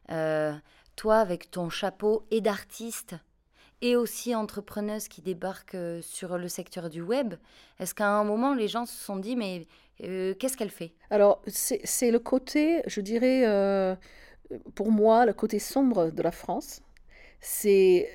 toi, 0.08 1.16
avec 1.16 1.50
ton 1.50 1.68
chapeau 1.68 2.24
et 2.30 2.40
d'artiste, 2.40 3.16
et 3.82 3.96
aussi 3.96 4.34
entrepreneuse 4.34 5.08
qui 5.08 5.20
débarque 5.20 5.74
euh, 5.74 6.00
sur 6.02 6.38
le 6.38 6.48
secteur 6.48 6.88
du 6.88 7.02
web, 7.02 7.34
est-ce 7.80 7.94
qu'à 7.94 8.08
un 8.08 8.24
moment, 8.24 8.54
les 8.54 8.68
gens 8.68 8.86
se 8.86 8.96
sont 8.96 9.16
dit, 9.16 9.36
mais 9.36 9.66
euh, 10.04 10.34
qu'est-ce 10.34 10.56
qu'elle 10.56 10.70
fait? 10.70 10.92
Alors, 11.10 11.42
c'est 11.48 12.10
le 12.10 12.20
côté, 12.20 12.80
je 12.86 13.00
dirais, 13.00 13.42
euh, 13.44 13.96
pour 14.76 14.92
moi, 14.92 15.26
le 15.26 15.32
côté 15.32 15.58
sombre 15.58 16.10
de 16.10 16.22
la 16.22 16.30
France. 16.30 16.80
C'est 17.40 18.06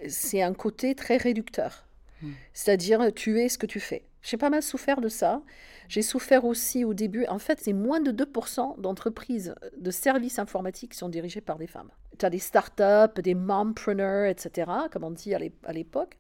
un 0.42 0.54
côté 0.54 0.96
très 0.96 1.18
réducteur. 1.18 1.86
Hmm. 2.22 2.32
C'est-à-dire, 2.54 3.14
tu 3.14 3.42
es 3.42 3.50
ce 3.50 3.58
que 3.58 3.66
tu 3.66 3.82
fais. 3.82 4.06
J'ai 4.22 4.38
pas 4.38 4.50
mal 4.50 4.64
souffert 4.64 5.02
de 5.02 5.10
ça. 5.10 5.42
J'ai 5.90 6.02
souffert 6.02 6.46
aussi 6.46 6.86
au 6.86 6.94
début. 6.94 7.26
En 7.28 7.40
fait, 7.40 7.60
c'est 7.62 7.74
moins 7.74 8.00
de 8.00 8.12
2% 8.12 8.80
d'entreprises 8.80 9.54
de 9.78 9.92
services 9.92 10.40
informatiques 10.40 10.94
qui 10.94 10.98
sont 10.98 11.10
dirigées 11.10 11.42
par 11.42 11.58
des 11.58 11.68
femmes. 11.68 11.92
Tu 12.18 12.26
as 12.26 12.30
des 12.30 12.40
startups, 12.40 13.22
des 13.22 13.36
mompreneurs, 13.36 14.26
etc., 14.26 14.72
comme 14.92 15.04
on 15.04 15.12
dit 15.12 15.34
à 15.34 15.74
l'époque. 15.74 16.18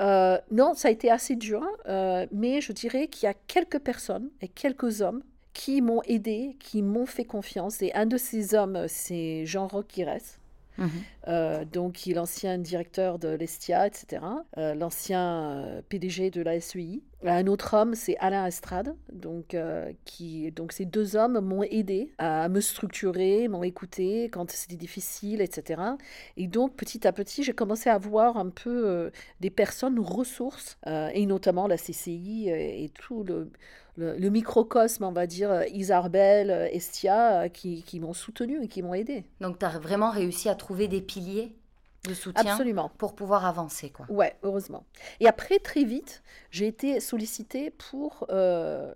Euh, 0.00 0.38
non, 0.50 0.74
ça 0.74 0.88
a 0.88 0.90
été 0.90 1.10
assez 1.10 1.36
dur, 1.36 1.62
hein. 1.62 1.70
euh, 1.86 2.26
mais 2.32 2.60
je 2.60 2.72
dirais 2.72 3.06
qu'il 3.08 3.26
y 3.26 3.30
a 3.30 3.34
quelques 3.34 3.78
personnes 3.78 4.28
et 4.40 4.48
quelques 4.48 5.02
hommes 5.02 5.22
qui 5.52 5.80
m'ont 5.80 6.02
aidé, 6.02 6.56
qui 6.58 6.82
m'ont 6.82 7.06
fait 7.06 7.24
confiance. 7.24 7.80
Et 7.80 7.92
un 7.94 8.06
de 8.06 8.16
ces 8.16 8.54
hommes, 8.54 8.86
c'est 8.88 9.46
Jean-Roch 9.46 9.86
Mhm. 10.76 10.90
Euh, 11.28 11.64
donc, 11.64 12.08
est 12.08 12.14
l'ancien 12.14 12.58
directeur 12.58 13.20
de 13.20 13.28
l'Estia, 13.28 13.86
etc., 13.86 14.22
euh, 14.58 14.74
l'ancien 14.74 15.80
PDG 15.88 16.30
de 16.30 16.42
la 16.42 16.60
SEI. 16.60 17.00
Un 17.24 17.46
autre 17.46 17.74
homme, 17.74 17.94
c'est 17.94 18.16
Alain 18.18 18.46
Estrade. 18.46 18.94
Donc, 19.12 19.56
qui, 20.04 20.52
donc 20.52 20.72
ces 20.72 20.84
deux 20.84 21.16
hommes 21.16 21.40
m'ont 21.40 21.62
aidé 21.62 22.12
à 22.18 22.48
me 22.48 22.60
structurer, 22.60 23.48
m'ont 23.48 23.62
écouté 23.62 24.24
quand 24.24 24.50
c'était 24.50 24.76
difficile, 24.76 25.40
etc. 25.40 25.82
Et 26.36 26.46
donc, 26.46 26.76
petit 26.76 27.06
à 27.06 27.12
petit, 27.12 27.42
j'ai 27.42 27.54
commencé 27.54 27.88
à 27.88 27.98
voir 27.98 28.36
un 28.36 28.50
peu 28.50 29.10
des 29.40 29.50
personnes 29.50 29.98
ressources, 29.98 30.78
et 30.86 31.26
notamment 31.26 31.66
la 31.66 31.76
CCI 31.76 32.48
et 32.50 32.90
tout 32.94 33.24
le 33.96 34.28
microcosme, 34.28 35.04
on 35.04 35.12
va 35.12 35.26
dire, 35.26 35.50
euh, 35.50 35.62
euh, 35.62 36.68
Estia, 36.72 37.42
euh, 37.42 37.48
qui, 37.48 37.82
qui 37.82 38.00
m'ont 38.00 38.12
soutenu 38.12 38.62
et 38.62 38.68
qui 38.68 38.82
m'ont 38.82 38.94
aidé. 38.94 39.24
Donc 39.40 39.58
tu 39.58 39.66
as 39.66 39.78
vraiment 39.78 40.10
réussi 40.10 40.48
à 40.48 40.54
trouver 40.54 40.88
des 40.88 41.00
piliers? 41.00 41.54
De 42.04 42.14
soutien 42.14 42.52
Absolument. 42.52 42.90
pour 42.98 43.14
pouvoir 43.14 43.44
avancer. 43.44 43.90
Quoi. 43.90 44.06
Ouais, 44.08 44.36
heureusement. 44.42 44.84
Et 45.20 45.26
après, 45.26 45.58
très 45.58 45.84
vite, 45.84 46.22
j'ai 46.50 46.66
été 46.66 47.00
sollicitée 47.00 47.70
pour 47.70 48.26
euh, 48.30 48.94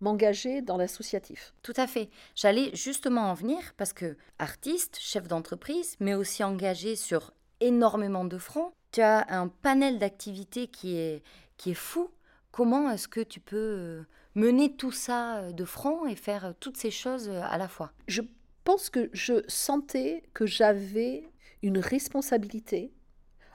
m'engager 0.00 0.62
dans 0.62 0.76
l'associatif. 0.76 1.52
Tout 1.62 1.74
à 1.76 1.86
fait. 1.86 2.10
J'allais 2.34 2.70
justement 2.74 3.30
en 3.30 3.34
venir 3.34 3.74
parce 3.76 3.92
que 3.92 4.16
artiste, 4.38 4.98
chef 5.00 5.26
d'entreprise, 5.26 5.96
mais 6.00 6.14
aussi 6.14 6.44
engagé 6.44 6.96
sur 6.96 7.32
énormément 7.60 8.24
de 8.24 8.38
fronts, 8.38 8.72
tu 8.92 9.00
as 9.00 9.26
un 9.28 9.48
panel 9.48 9.98
d'activités 9.98 10.66
qui 10.66 10.96
est, 10.96 11.22
qui 11.56 11.70
est 11.70 11.74
fou. 11.74 12.10
Comment 12.50 12.90
est-ce 12.90 13.08
que 13.08 13.20
tu 13.20 13.38
peux 13.38 13.56
euh, 13.56 14.02
mener 14.34 14.74
tout 14.74 14.92
ça 14.92 15.36
euh, 15.38 15.52
de 15.52 15.64
front 15.64 16.06
et 16.06 16.16
faire 16.16 16.54
toutes 16.58 16.76
ces 16.76 16.90
choses 16.90 17.28
à 17.28 17.56
la 17.58 17.68
fois? 17.68 17.92
Je 18.08 18.22
pense 18.64 18.90
que 18.90 19.08
je 19.12 19.44
sentais 19.46 20.24
que 20.34 20.46
j'avais 20.46 21.30
une 21.62 21.78
responsabilité 21.78 22.92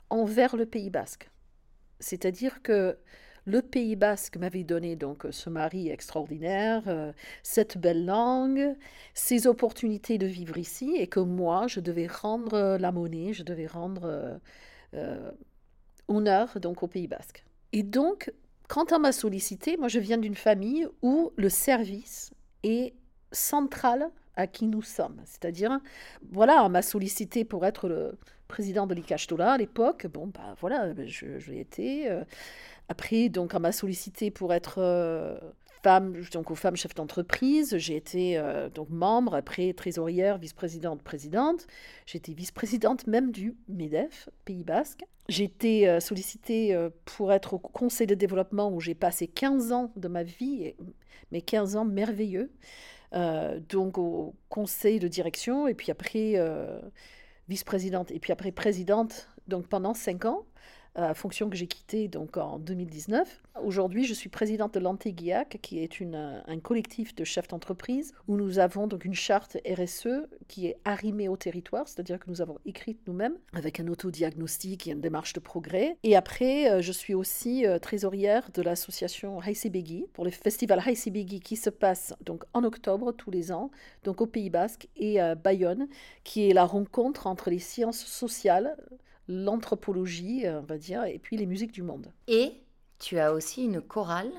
envers 0.10 0.56
le 0.56 0.66
Pays 0.66 0.90
basque. 0.90 1.30
C'est-à-dire 2.00 2.62
que 2.62 2.98
le 3.46 3.62
Pays 3.62 3.96
basque 3.96 4.38
m'avait 4.38 4.64
donné 4.64 4.96
donc 4.96 5.26
ce 5.30 5.50
mari 5.50 5.90
extraordinaire, 5.90 7.14
cette 7.44 7.78
belle 7.78 8.06
langue, 8.06 8.76
ces 9.14 9.48
opportunités 9.48 10.18
de 10.18 10.26
vivre 10.26 10.58
ici, 10.58 10.96
et 10.98 11.08
que 11.08 11.20
moi, 11.20 11.68
je 11.68 11.80
devais 11.80 12.08
rendre 12.08 12.78
la 12.80 12.92
monnaie, 12.92 13.34
je 13.34 13.44
devais 13.44 13.68
rendre 13.68 14.40
honneur 16.08 16.60
donc 16.60 16.84
au 16.84 16.88
Pays 16.88 17.08
basque. 17.08 17.46
Et 17.72 17.84
donc, 17.84 18.32
quand 18.68 18.94
on 18.94 19.00
m'a 19.00 19.12
sollicité, 19.12 19.78
moi 19.78 19.90
je 19.90 20.00
viens 20.00 20.18
d'une 20.18 20.36
famille 20.36 20.88
où 21.02 21.32
le 21.36 21.50
service 21.50 22.32
est 22.64 22.96
central 23.32 24.10
à 24.36 24.48
qui 24.48 24.65
nous 24.65 24.82
sommes. 24.82 25.22
C'est-à-dire, 25.25 25.80
voilà, 26.32 26.63
on 26.63 26.70
m'a 26.70 26.82
sollicité 26.82 27.46
pour 27.46 27.65
être 27.65 27.88
le 27.88 28.18
président 28.48 28.88
de 28.88 28.94
l'ICACHTOLA 28.94 29.54
à 29.54 29.58
l'époque. 29.58 30.08
Bon, 30.08 30.27
bah 30.27 30.56
voilà, 30.60 30.94
je, 31.06 31.25
l'ai 31.50 31.60
été. 31.60 32.10
Euh. 32.10 32.24
Après, 32.89 33.30
donc, 33.30 33.54
on 33.56 33.60
m'a 33.60 33.72
sollicité 33.72 34.32
pour 34.32 34.54
être 34.54 34.75
euh, 34.77 35.38
femme, 35.84 36.22
donc 36.32 36.51
aux 36.51 36.56
femmes 36.56 36.75
chefs 36.75 36.96
d'entreprise. 36.96 37.77
J'ai 37.77 37.96
été 37.96 38.38
euh, 38.38 38.70
donc 38.70 38.89
membre, 38.89 39.36
après 39.36 39.74
trésorière, 39.74 40.38
vice-présidente, 40.38 41.01
présidente. 41.01 41.68
J'ai 42.06 42.18
été 42.18 42.34
vice-présidente 42.34 43.08
même 43.08 43.32
du 43.32 43.56
MEDEF, 43.68 44.30
Pays 44.46 44.63
Basque. 44.63 45.04
J'ai 45.27 45.46
été 45.46 46.00
sollicitée 46.00 46.77
pour 47.06 47.34
être 47.34 47.56
au 47.56 47.58
conseil 47.58 48.06
de 48.06 48.13
développement 48.13 48.72
où 48.72 48.80
j'ai 48.80 48.94
passé 48.94 49.25
15 49.25 49.72
ans 49.72 49.92
de 49.96 50.08
ma 50.08 50.22
vie, 50.22 50.75
mais 51.32 51.42
15 51.42 51.77
ans 51.77 51.86
merveilleux. 51.86 52.51
Euh, 53.16 53.60
donc 53.70 53.98
au 53.98 54.36
conseil 54.50 55.00
de 55.00 55.08
direction, 55.08 55.68
et 55.68 55.74
puis 55.74 55.90
après 55.90 56.34
euh, 56.36 56.82
vice-présidente, 57.48 58.12
et 58.12 58.20
puis 58.20 58.34
après 58.34 58.52
présidente, 58.52 59.30
donc 59.48 59.68
pendant 59.68 59.94
cinq 59.94 60.26
ans 60.26 60.46
fonction 61.14 61.50
que 61.50 61.56
j'ai 61.56 61.68
quittée 61.68 62.08
donc 62.08 62.38
en 62.38 62.60
2019. 62.60 63.42
Aujourd'hui, 63.64 64.06
je 64.06 64.14
suis 64.14 64.30
présidente 64.30 64.74
de 64.74 64.80
l'Antéguiac, 64.80 65.60
qui 65.62 65.80
est 65.80 66.00
une, 66.02 66.44
un 66.46 66.60
collectif 66.60 67.16
de 67.16 67.24
chefs 67.24 67.48
d'entreprise 67.48 68.14
où 68.28 68.36
nous 68.36 68.60
avons 68.60 68.88
donc 68.88 69.06
une 69.06 69.14
charte 69.14 69.58
RSE 69.66 70.28
qui 70.48 70.68
est 70.68 70.78
arrimée 70.84 71.30
au 71.30 71.38
territoire, 71.38 71.88
c'est-à-dire 71.88 72.20
que 72.20 72.30
nous 72.30 72.42
avons 72.42 72.58
écrite 72.66 73.00
nous-mêmes 73.08 73.38
avec 73.54 73.80
un 73.80 73.88
autodiagnostic 73.88 74.88
et 74.88 74.92
une 74.92 75.00
démarche 75.00 75.34
de 75.34 75.40
progrès. 75.40 75.98
Et 76.04 76.16
après, 76.16 76.70
euh, 76.70 76.82
je 76.82 76.92
suis 76.92 77.14
aussi 77.14 77.66
euh, 77.66 77.80
trésorière 77.80 78.50
de 78.54 78.62
l'association 78.62 79.40
Haïsibegi 79.40 80.06
pour 80.14 80.25
le 80.25 80.32
festival 80.32 80.82
Haïsibegi 80.86 81.40
qui 81.40 81.56
se 81.56 81.70
passe 81.70 82.14
donc 82.25 82.44
en 82.54 82.64
octobre 82.64 83.14
tous 83.14 83.32
les 83.32 83.52
ans, 83.52 83.72
donc 84.04 84.22
au 84.22 84.28
Pays 84.28 84.50
Basque 84.50 84.88
et 84.98 85.20
à 85.20 85.36
Bayonne, 85.36 85.88
qui 86.24 86.50
est 86.50 86.54
la 86.54 86.66
rencontre 86.66 87.28
entre 87.28 87.50
les 87.50 87.60
sciences 87.60 88.06
sociales, 88.06 88.75
l'anthropologie, 89.27 90.46
euh, 90.46 90.62
on 90.62 90.65
va 90.65 90.77
dire, 90.77 91.03
et 91.05 91.20
puis 91.20 91.38
les 91.38 91.46
musiques 91.46 91.72
du 91.72 91.84
monde. 91.84 92.12
Et 92.27 92.65
tu 93.00 93.20
as 93.20 93.34
aussi 93.34 93.65
une 93.65 93.82
chorale. 93.82 94.32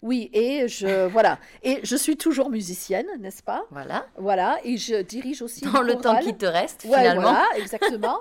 Oui, 0.00 0.30
et 0.32 0.68
je 0.68 1.06
voilà, 1.08 1.38
et 1.62 1.80
je 1.82 1.96
suis 1.96 2.16
toujours 2.16 2.50
musicienne, 2.50 3.06
n'est-ce 3.18 3.42
pas? 3.42 3.64
Voilà. 3.70 4.06
Voilà, 4.16 4.58
et 4.64 4.76
je 4.76 5.02
dirige 5.02 5.42
aussi 5.42 5.62
dans 5.62 5.82
le 5.82 5.96
temps 5.96 6.18
qui 6.20 6.36
te 6.36 6.46
reste 6.46 6.82
finalement. 6.82 7.22
Voilà, 7.22 7.46
exactement. 7.56 8.20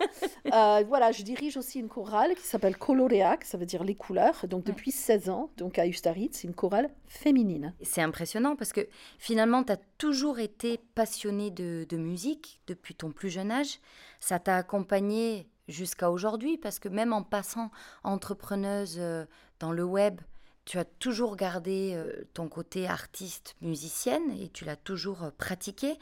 Euh, 0.52 0.84
voilà, 0.88 1.12
je 1.12 1.22
dirige 1.22 1.56
aussi 1.56 1.80
une 1.80 1.88
chorale 1.88 2.34
qui 2.36 2.48
s'appelle 2.48 2.78
Coloreac, 2.78 3.46
ça 3.46 3.58
veut 3.58 3.68
dire 3.68 3.84
les 3.84 3.96
couleurs. 3.96 4.48
Donc 4.48 4.64
depuis 4.66 4.92
16 4.92 5.30
ans, 5.30 5.50
donc 5.58 5.78
à 5.78 5.86
Ustarit, 5.86 6.30
c'est 6.32 6.48
une 6.48 6.56
chorale 6.56 6.90
féminine. 7.08 7.74
C'est 7.82 8.02
impressionnant 8.02 8.56
parce 8.56 8.74
que 8.74 8.88
finalement, 9.20 9.64
tu 9.64 9.72
as 9.72 9.80
toujours 9.98 10.40
été 10.40 10.80
passionnée 10.96 11.52
de, 11.52 11.86
de 11.88 11.98
musique 11.98 12.60
depuis 12.68 12.96
ton 12.96 13.12
plus 13.12 13.30
jeune 13.30 13.52
âge. 13.52 13.80
Ça 14.20 14.40
t'a 14.40 14.56
accompagnée 14.58 15.48
jusqu'à 15.68 16.12
aujourd'hui, 16.12 16.58
parce 16.58 16.80
que 16.80 16.90
même 16.90 17.14
en 17.14 17.24
passant 17.24 17.72
entrepreneuse 18.04 18.98
euh, 19.00 19.26
dans 19.60 19.72
le 19.72 19.84
web, 19.84 20.22
tu 20.66 20.80
as 20.80 20.86
toujours 20.86 21.36
gardé 21.36 21.94
euh, 21.94 22.28
ton 22.34 22.48
côté 22.48 22.88
artiste, 22.88 23.56
musicienne, 23.62 24.32
et 24.40 24.50
tu 24.50 24.66
l'as 24.66 24.76
toujours 24.76 25.24
euh, 25.24 25.30
pratiqué. 25.38 25.98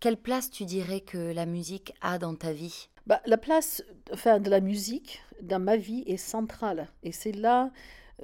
Quelle 0.00 0.16
place 0.16 0.50
tu 0.50 0.64
dirais 0.64 1.00
que 1.00 1.32
la 1.32 1.46
musique 1.46 1.94
a 2.02 2.18
dans 2.18 2.34
ta 2.34 2.52
vie? 2.52 2.88
Bah, 3.06 3.20
La 3.26 3.38
place 3.38 3.82
enfin, 4.12 4.38
de 4.40 4.50
la 4.50 4.60
musique 4.60 5.22
dans 5.40 5.60
ma 5.60 5.76
vie 5.76 6.04
est 6.06 6.18
centrale. 6.18 6.88
Et 7.02 7.12
c'est 7.12 7.32
là, 7.32 7.70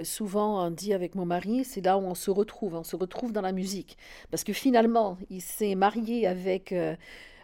souvent 0.03 0.67
on 0.67 0.71
dit 0.71 0.93
avec 0.93 1.15
mon 1.15 1.25
mari, 1.25 1.65
c'est 1.65 1.81
là 1.81 1.97
où 1.97 2.03
on 2.03 2.15
se 2.15 2.31
retrouve. 2.31 2.75
On 2.75 2.85
se 2.85 2.97
retrouve 2.97 3.33
dans 3.33 3.41
la 3.41 3.53
musique. 3.53 3.97
Parce 4.31 4.45
que 4.45 4.53
finalement, 4.53 5.17
il 5.31 5.41
s'est 5.41 5.75
marié 5.75 6.27
avec 6.27 6.75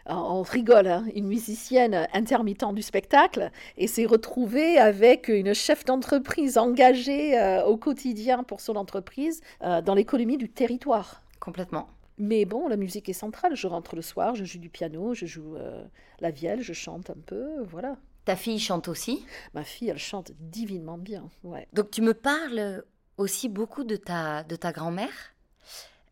on 0.07 0.41
rigole, 0.41 0.87
hein, 0.87 1.05
une 1.15 1.27
musicienne 1.27 2.07
intermittente 2.13 2.75
du 2.75 2.81
spectacle, 2.81 3.51
et 3.77 3.87
s'est 3.87 4.05
retrouvée 4.05 4.77
avec 4.77 5.27
une 5.27 5.53
chef 5.53 5.85
d'entreprise 5.85 6.57
engagée 6.57 7.37
euh, 7.37 7.63
au 7.65 7.77
quotidien 7.77 8.43
pour 8.43 8.61
son 8.61 8.75
entreprise 8.75 9.41
euh, 9.63 9.81
dans 9.81 9.95
l'économie 9.95 10.37
du 10.37 10.49
territoire. 10.49 11.23
Complètement. 11.39 11.89
Mais 12.17 12.45
bon, 12.45 12.67
la 12.67 12.77
musique 12.77 13.09
est 13.09 13.13
centrale. 13.13 13.55
Je 13.55 13.67
rentre 13.67 13.95
le 13.95 14.01
soir, 14.01 14.33
je 14.35 14.43
joue 14.43 14.59
du 14.59 14.69
piano, 14.69 15.13
je 15.13 15.25
joue 15.25 15.55
euh, 15.55 15.83
la 16.19 16.31
vielle, 16.31 16.61
je 16.61 16.73
chante 16.73 17.09
un 17.09 17.21
peu, 17.25 17.61
voilà. 17.63 17.97
Ta 18.25 18.35
fille 18.35 18.59
chante 18.59 18.87
aussi? 18.87 19.25
Ma 19.53 19.63
fille, 19.63 19.89
elle 19.89 19.99
chante 19.99 20.31
divinement 20.39 20.97
bien, 20.97 21.29
ouais. 21.43 21.67
Donc 21.73 21.91
tu 21.91 22.01
me 22.01 22.13
parles 22.13 22.83
aussi 23.17 23.49
beaucoup 23.49 23.83
de 23.83 23.95
ta, 23.95 24.43
de 24.43 24.55
ta 24.55 24.71
grand-mère? 24.71 25.33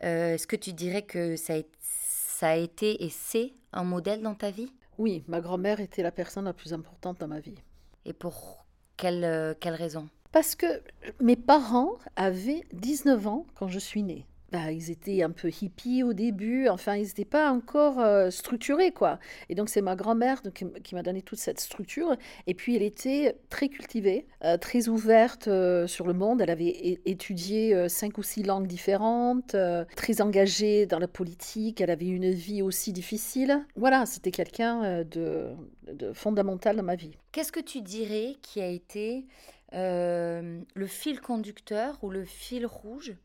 Est-ce 0.02 0.46
que 0.46 0.56
tu 0.56 0.74
dirais 0.74 1.02
que 1.02 1.36
ça 1.36 1.56
a, 1.56 1.62
ça 1.80 2.50
a 2.50 2.56
été 2.56 3.04
et 3.04 3.10
c'est 3.10 3.54
un 3.75 3.84
modèle 3.84 4.22
dans 4.22 4.34
ta 4.34 4.50
vie? 4.50 4.72
Oui, 4.98 5.24
ma 5.27 5.41
grand-mère 5.41 5.79
était 5.79 6.01
la 6.01 6.12
personne 6.12 6.46
la 6.46 6.53
plus 6.53 6.74
importante 6.74 7.20
dans 7.20 7.27
ma 7.27 7.39
vie. 7.39 7.62
Et 8.05 8.13
pour 8.13 8.65
quelle, 8.98 9.24
euh, 9.24 9.53
quelle 9.60 9.75
raison? 9.75 10.10
Parce 10.32 10.55
que 10.55 10.82
mes 11.22 11.36
parents 11.36 11.94
avaient 12.15 12.63
19 12.74 13.27
ans 13.27 13.46
quand 13.55 13.67
je 13.67 13.79
suis 13.79 14.03
née. 14.03 14.25
Bah, 14.56 14.72
ils 14.72 14.90
étaient 14.90 15.22
un 15.22 15.32
peu 15.32 15.50
hippies 15.50 16.02
au 16.02 16.14
début, 16.14 16.70
enfin, 16.70 16.96
ils 16.96 17.08
n'étaient 17.08 17.26
pas 17.26 17.52
encore 17.52 18.00
euh, 18.00 18.30
structurés, 18.30 18.92
quoi. 18.92 19.20
Et 19.50 19.56
donc, 19.56 19.68
c'est 19.68 19.82
ma 19.82 19.98
grand-mère 19.98 20.42
qui 20.82 20.96
m'a 20.96 21.04
donné 21.04 21.22
toute 21.22 21.40
cette 21.40 21.60
structure. 21.60 22.16
Et 22.48 22.54
puis, 22.54 22.74
elle 22.74 22.82
était 22.82 23.36
très 23.50 23.68
cultivée, 23.68 24.28
euh, 24.46 24.58
très 24.58 24.88
ouverte 24.88 25.50
euh, 25.50 25.88
sur 25.88 26.08
le 26.08 26.14
monde. 26.14 26.40
Elle 26.40 26.52
avait 26.52 27.02
étudié 27.04 27.90
cinq 27.90 28.18
ou 28.18 28.24
six 28.24 28.44
langues 28.44 28.68
différentes, 28.68 29.58
très 29.98 30.22
engagée 30.22 30.86
dans 30.86 31.00
la 31.00 31.10
politique. 31.10 31.82
Elle 31.82 31.92
avait 31.92 32.08
une 32.08 32.32
vie 32.32 32.62
aussi 32.62 32.94
difficile. 32.94 33.66
Voilà, 33.76 34.06
c'était 34.06 34.32
quelqu'un 34.32 35.04
de, 35.04 35.50
de, 35.92 36.14
fondamental 36.14 36.78
dans 36.78 36.84
ma 36.84 36.96
vie. 36.96 37.12
Qu'est-ce 37.34 37.52
que 37.52 37.60
tu 37.60 37.82
dirais 37.82 38.38
qui 38.42 38.62
a 38.62 38.68
été 38.68 39.26
le 39.74 40.86
fil 40.88 41.20
conducteur 41.20 41.98
ou 42.04 42.10
le 42.10 42.24
fil 42.24 42.66
rouge 42.66 43.18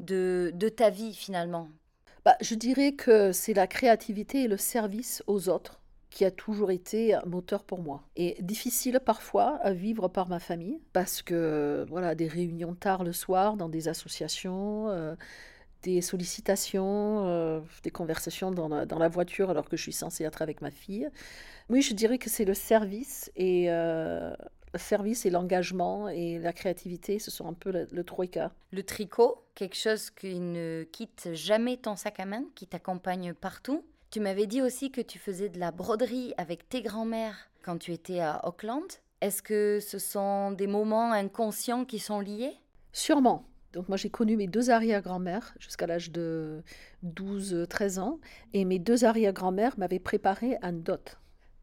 de, 0.00 0.68
ta 0.74 0.90
vie 0.90 1.14
finalement 1.14 1.68
bah, 2.24 2.36
Je 2.40 2.54
dirais 2.54 2.92
que 2.92 3.32
c'est 3.32 3.54
la 3.54 3.66
créativité 3.66 4.44
et 4.44 4.48
le 4.48 4.56
service 4.56 5.22
aux 5.26 5.48
autres 5.48 5.80
qui 6.10 6.24
a 6.24 6.30
toujours 6.30 6.72
été 6.72 7.16
moteur 7.24 7.62
pour 7.62 7.80
moi. 7.80 8.02
Et 8.16 8.36
difficile 8.42 9.00
parfois 9.04 9.60
à 9.62 9.72
vivre 9.72 10.08
par 10.08 10.28
ma 10.28 10.40
famille, 10.40 10.80
parce 10.92 11.22
que 11.22 11.86
voilà, 11.88 12.16
des 12.16 12.26
réunions 12.26 12.74
tard 12.74 13.04
le 13.04 13.12
soir 13.12 13.56
dans 13.56 13.68
des 13.68 13.86
associations, 13.86 14.88
euh, 14.90 15.14
des 15.82 16.00
sollicitations, 16.02 17.26
euh, 17.26 17.60
des 17.82 17.90
conversations 17.90 18.50
dans 18.50 18.68
la, 18.68 18.86
dans 18.86 18.98
la, 18.98 19.08
voiture 19.08 19.50
alors 19.50 19.68
que 19.68 19.76
je 19.76 19.82
suis 19.82 19.92
censée 19.92 20.24
être 20.24 20.42
avec 20.42 20.60
ma 20.60 20.70
fille. 20.70 21.08
Oui, 21.68 21.80
je 21.80 21.94
dirais 21.94 22.18
que 22.18 22.28
c'est 22.28 22.44
le 22.44 22.54
service 22.54 23.30
et 23.36 23.66
euh, 23.68 24.34
le 24.72 24.78
service 24.78 25.26
et 25.26 25.30
l'engagement 25.30 26.08
et 26.08 26.38
la 26.38 26.52
créativité, 26.52 27.18
ce 27.18 27.30
sont 27.30 27.48
un 27.48 27.52
peu 27.52 27.70
le, 27.70 27.88
le 27.90 28.04
troïka. 28.04 28.52
Le 28.72 28.82
tricot, 28.82 29.44
quelque 29.54 29.76
chose 29.76 30.10
qui 30.10 30.38
ne 30.40 30.84
quitte 30.84 31.30
jamais 31.32 31.76
ton 31.76 31.96
sac 31.96 32.20
à 32.20 32.24
main, 32.24 32.44
qui 32.54 32.66
t'accompagne 32.66 33.34
partout. 33.34 33.84
Tu 34.10 34.20
m'avais 34.20 34.46
dit 34.46 34.62
aussi 34.62 34.90
que 34.90 35.00
tu 35.00 35.18
faisais 35.18 35.48
de 35.48 35.58
la 35.58 35.70
broderie 35.70 36.34
avec 36.36 36.68
tes 36.68 36.82
grands-mères 36.82 37.50
quand 37.62 37.78
tu 37.78 37.92
étais 37.92 38.20
à 38.20 38.46
Auckland. 38.46 38.86
Est-ce 39.20 39.42
que 39.42 39.80
ce 39.80 39.98
sont 39.98 40.52
des 40.52 40.66
moments 40.66 41.12
inconscients 41.12 41.84
qui 41.84 41.98
sont 41.98 42.20
liés? 42.20 42.54
Sûrement. 42.92 43.44
Donc 43.72 43.88
moi 43.88 43.96
j'ai 43.96 44.10
connu 44.10 44.36
mes 44.36 44.48
deux 44.48 44.70
arrière-grand-mères 44.70 45.54
jusqu'à 45.60 45.86
l'âge 45.86 46.10
de 46.10 46.62
12-13 47.04 48.00
ans 48.00 48.18
et 48.52 48.64
mes 48.64 48.78
deux 48.78 49.04
arrière-grand-mères 49.04 49.78
m'avaient 49.78 50.00
préparé 50.00 50.58
un 50.62 50.72
dot. 50.72 51.18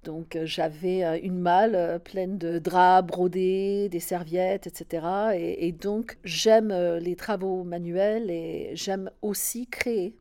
Donc 0.08 0.38
euh, 0.38 0.46
j'avais 0.46 1.04
euh, 1.04 1.20
une 1.22 1.38
malle 1.38 1.76
euh, 1.76 2.00
pleine 2.00 2.38
de 2.38 2.60
draps 2.60 3.06
brodés, 3.06 3.90
des 3.90 4.00
serviettes, 4.00 4.66
etc. 4.66 5.06
Et, 5.36 5.74
donc 5.74 6.18
j'aime 6.24 6.74
les 7.02 7.18
travaux 7.18 7.66
manuels 7.66 8.32
et 8.32 8.72
j'aime 8.74 9.12
aussi 9.22 9.68
créer. 9.68 10.16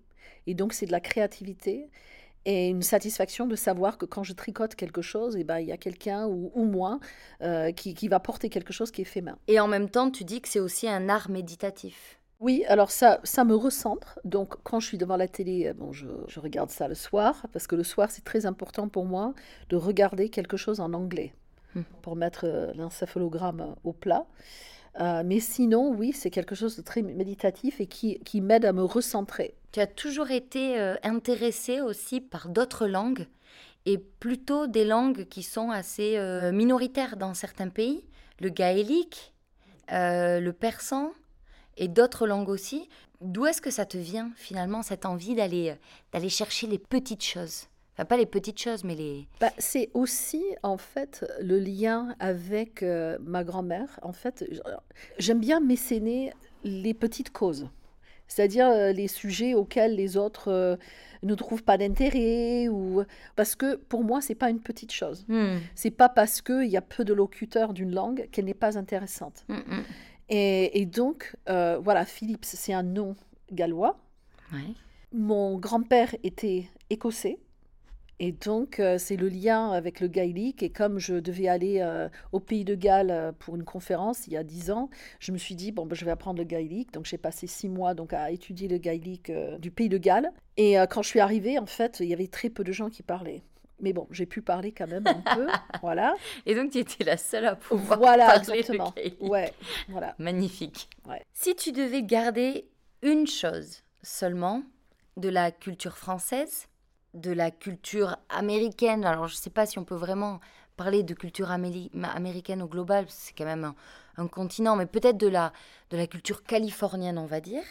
Et 0.48 0.54
donc 0.54 0.72
c'est 0.72 0.86
de 0.86 0.92
la 0.92 0.98
créativité 0.98 1.88
et 2.46 2.68
une 2.68 2.82
satisfaction 2.82 3.46
de 3.46 3.54
savoir 3.54 3.96
que 3.96 4.06
quand 4.06 4.24
je 4.24 4.32
tricote 4.32 4.74
quelque 4.74 5.02
chose, 5.02 5.36
eh 5.38 5.44
ben, 5.44 5.60
il 5.60 5.68
y 5.68 5.72
a 5.72 5.76
quelqu'un 5.76 6.26
ou, 6.26 6.50
ou 6.54 6.64
moi 6.64 6.98
qui, 7.76 7.94
qui 7.94 8.08
va 8.08 8.18
porter 8.18 8.48
quelque 8.48 8.72
chose 8.72 8.90
qui 8.90 9.02
est 9.02 9.04
fait 9.04 9.20
main. 9.20 9.38
Et 9.46 9.60
en 9.60 9.68
même 9.68 9.88
temps, 9.88 10.10
tu 10.10 10.24
dis 10.24 10.40
que 10.40 10.48
c'est 10.48 10.60
aussi 10.60 10.88
un 10.88 11.08
art 11.08 11.30
méditatif. 11.30 12.18
Oui, 12.40 12.64
alors 12.68 12.90
ça, 12.90 13.20
ça 13.24 13.44
me 13.44 13.54
recentre. 13.54 14.18
Donc 14.24 14.56
quand 14.62 14.80
je 14.80 14.86
suis 14.86 14.98
devant 14.98 15.16
la 15.16 15.28
télé, 15.28 15.68
euh, 15.68 15.72
bon, 15.74 15.92
je, 15.92 16.06
je 16.28 16.40
regarde 16.40 16.70
ça 16.70 16.86
le 16.88 16.94
soir, 16.94 17.46
parce 17.52 17.66
que 17.66 17.76
le 17.76 17.84
soir, 17.84 18.10
c'est 18.10 18.24
très 18.24 18.44
important 18.46 18.88
pour 18.88 19.06
moi 19.06 19.34
de 19.70 19.76
regarder 19.76 20.28
quelque 20.28 20.56
chose 20.56 20.80
en 20.80 20.92
anglais, 20.92 21.32
Hmm. 21.76 21.82
pour 22.00 22.16
mettre 22.16 22.46
euh, 22.46 22.72
l'encéphalogramme 22.74 23.74
au 23.84 23.92
plat. 23.92 24.24
Euh, 24.98 25.22
mais 25.26 25.40
sinon, 25.40 25.90
oui, 25.94 26.12
c'est 26.14 26.30
quelque 26.30 26.54
chose 26.54 26.74
de 26.76 26.82
très 26.82 27.02
méditatif 27.02 27.80
et 27.82 27.86
qui, 27.86 28.18
qui 28.20 28.40
m'aide 28.40 28.64
à 28.64 28.72
me 28.72 28.82
recentrer. 28.82 29.54
Tu 29.72 29.80
as 29.80 29.86
toujours 29.86 30.30
été 30.30 30.80
euh, 30.80 30.94
intéressée 31.02 31.82
aussi 31.82 32.22
par 32.22 32.48
d'autres 32.48 32.86
langues 32.86 33.26
et 33.84 33.98
plutôt 33.98 34.66
des 34.66 34.86
langues 34.86 35.26
qui 35.26 35.42
sont 35.42 35.70
assez 35.70 36.16
euh, 36.16 36.50
minoritaires 36.50 37.18
dans 37.18 37.34
certains 37.34 37.68
pays, 37.68 38.06
le 38.40 38.48
gaélique, 38.48 39.34
euh, 39.92 40.40
le 40.40 40.52
persan 40.54 41.12
et 41.76 41.88
d'autres 41.88 42.26
langues 42.26 42.48
aussi. 42.48 42.88
D'où 43.20 43.46
est-ce 43.46 43.62
que 43.62 43.70
ça 43.70 43.86
te 43.86 43.96
vient 43.96 44.30
finalement 44.36 44.82
cette 44.82 45.06
envie 45.06 45.34
d'aller 45.34 45.70
euh, 45.70 45.74
d'aller 46.12 46.28
chercher 46.28 46.66
les 46.66 46.78
petites 46.78 47.24
choses? 47.24 47.64
Enfin 47.94 48.04
pas 48.04 48.18
les 48.18 48.26
petites 48.26 48.60
choses 48.60 48.84
mais 48.84 48.94
les 48.94 49.26
Bah, 49.40 49.50
c'est 49.56 49.88
aussi 49.94 50.42
en 50.62 50.76
fait 50.76 51.24
le 51.40 51.58
lien 51.58 52.14
avec 52.18 52.82
euh, 52.82 53.16
ma 53.22 53.42
grand-mère. 53.42 53.98
En 54.02 54.12
fait, 54.12 54.44
j'aime 55.18 55.40
bien 55.40 55.60
mécéner 55.60 56.34
les 56.62 56.92
petites 56.92 57.30
causes, 57.30 57.70
c'est-à-dire 58.28 58.66
euh, 58.68 58.92
les 58.92 59.08
sujets 59.08 59.54
auxquels 59.54 59.94
les 59.94 60.18
autres 60.18 60.48
euh, 60.52 60.76
ne 61.22 61.34
trouvent 61.34 61.62
pas 61.62 61.78
d'intérêt 61.78 62.68
ou 62.68 63.02
parce 63.34 63.54
que 63.56 63.76
pour 63.76 64.04
moi 64.04 64.20
c'est 64.20 64.34
pas 64.34 64.50
une 64.50 64.60
petite 64.60 64.92
chose. 64.92 65.24
Hmm, 65.28 65.56
C'est 65.74 65.90
pas 65.90 66.10
parce 66.10 66.42
qu'il 66.42 66.66
y 66.68 66.76
a 66.76 66.82
peu 66.82 67.02
de 67.02 67.14
locuteurs 67.14 67.72
d'une 67.72 67.94
langue 67.94 68.28
qu'elle 68.30 68.44
n'est 68.44 68.52
pas 68.52 68.76
intéressante. 68.76 69.44
hmm, 69.48 69.54
hmm. 69.54 69.82
Et, 70.28 70.80
et 70.80 70.86
donc 70.86 71.36
euh, 71.48 71.78
voilà, 71.78 72.04
Philippe, 72.04 72.44
c'est 72.44 72.72
un 72.72 72.82
nom 72.82 73.16
gallois. 73.52 73.98
Ouais. 74.52 74.74
Mon 75.12 75.58
grand-père 75.58 76.14
était 76.22 76.68
écossais. 76.90 77.38
Et 78.18 78.32
donc, 78.32 78.80
euh, 78.80 78.96
c'est 78.96 79.16
le 79.16 79.28
lien 79.28 79.72
avec 79.72 80.00
le 80.00 80.08
gaélique. 80.08 80.62
Et 80.62 80.70
comme 80.70 80.98
je 80.98 81.16
devais 81.16 81.48
aller 81.48 81.80
euh, 81.80 82.08
au 82.32 82.40
pays 82.40 82.64
de 82.64 82.74
Galles 82.74 83.34
pour 83.38 83.56
une 83.56 83.64
conférence 83.64 84.26
il 84.26 84.32
y 84.32 84.36
a 84.38 84.42
dix 84.42 84.70
ans, 84.70 84.88
je 85.20 85.32
me 85.32 85.38
suis 85.38 85.54
dit, 85.54 85.70
bon, 85.70 85.84
ben, 85.84 85.94
je 85.94 86.04
vais 86.06 86.10
apprendre 86.10 86.38
le 86.38 86.44
gaélique. 86.44 86.94
Donc, 86.94 87.04
j'ai 87.04 87.18
passé 87.18 87.46
six 87.46 87.68
mois 87.68 87.92
donc, 87.92 88.14
à 88.14 88.30
étudier 88.30 88.68
le 88.68 88.78
gaélique 88.78 89.28
euh, 89.28 89.58
du 89.58 89.70
pays 89.70 89.90
de 89.90 89.98
Galles. 89.98 90.30
Et 90.56 90.76
quand 90.88 91.02
je 91.02 91.08
suis 91.08 91.20
arrivée, 91.20 91.58
en 91.58 91.66
fait, 91.66 91.98
il 92.00 92.06
y 92.06 92.14
avait 92.14 92.28
très 92.28 92.48
peu 92.48 92.64
de 92.64 92.72
gens 92.72 92.88
qui 92.88 93.02
parlaient. 93.02 93.42
Mais 93.80 93.92
bon, 93.92 94.06
j'ai 94.10 94.26
pu 94.26 94.40
parler 94.42 94.72
quand 94.72 94.86
même 94.86 95.06
un 95.06 95.20
peu. 95.34 95.46
voilà. 95.82 96.16
Et 96.46 96.54
donc 96.54 96.70
tu 96.72 96.78
étais 96.78 97.04
la 97.04 97.16
seule 97.16 97.46
à 97.46 97.56
pouvoir 97.56 97.98
Voilà, 97.98 98.26
parler 98.26 98.46
le 98.46 98.52
exactement. 98.52 98.92
gaélique. 98.96 99.20
Ouais, 99.22 99.52
voilà. 99.88 100.14
Magnifique. 100.18 100.88
Ouais. 101.06 101.22
Si 101.32 101.54
tu 101.54 101.72
devais 101.72 102.02
garder 102.02 102.66
une 103.02 103.26
chose 103.26 103.82
seulement 104.02 104.62
de 105.16 105.28
la 105.28 105.50
culture 105.50 105.96
française, 105.96 106.68
de 107.14 107.32
la 107.32 107.50
culture 107.50 108.16
américaine, 108.28 109.04
alors 109.04 109.28
je 109.28 109.34
ne 109.34 109.38
sais 109.38 109.50
pas 109.50 109.66
si 109.66 109.78
on 109.78 109.84
peut 109.84 109.94
vraiment 109.94 110.40
parler 110.76 111.02
de 111.02 111.14
culture 111.14 111.48
améli- 111.50 111.90
américaine 112.02 112.62
au 112.62 112.68
global, 112.68 113.06
c'est 113.08 113.32
quand 113.36 113.46
même 113.46 113.64
un, 113.64 113.74
un 114.18 114.28
continent, 114.28 114.76
mais 114.76 114.86
peut-être 114.86 115.16
de 115.16 115.28
la, 115.28 115.52
de 115.90 115.96
la 115.96 116.06
culture 116.06 116.42
californienne, 116.44 117.16
on 117.18 117.24
va 117.24 117.40
dire, 117.40 117.62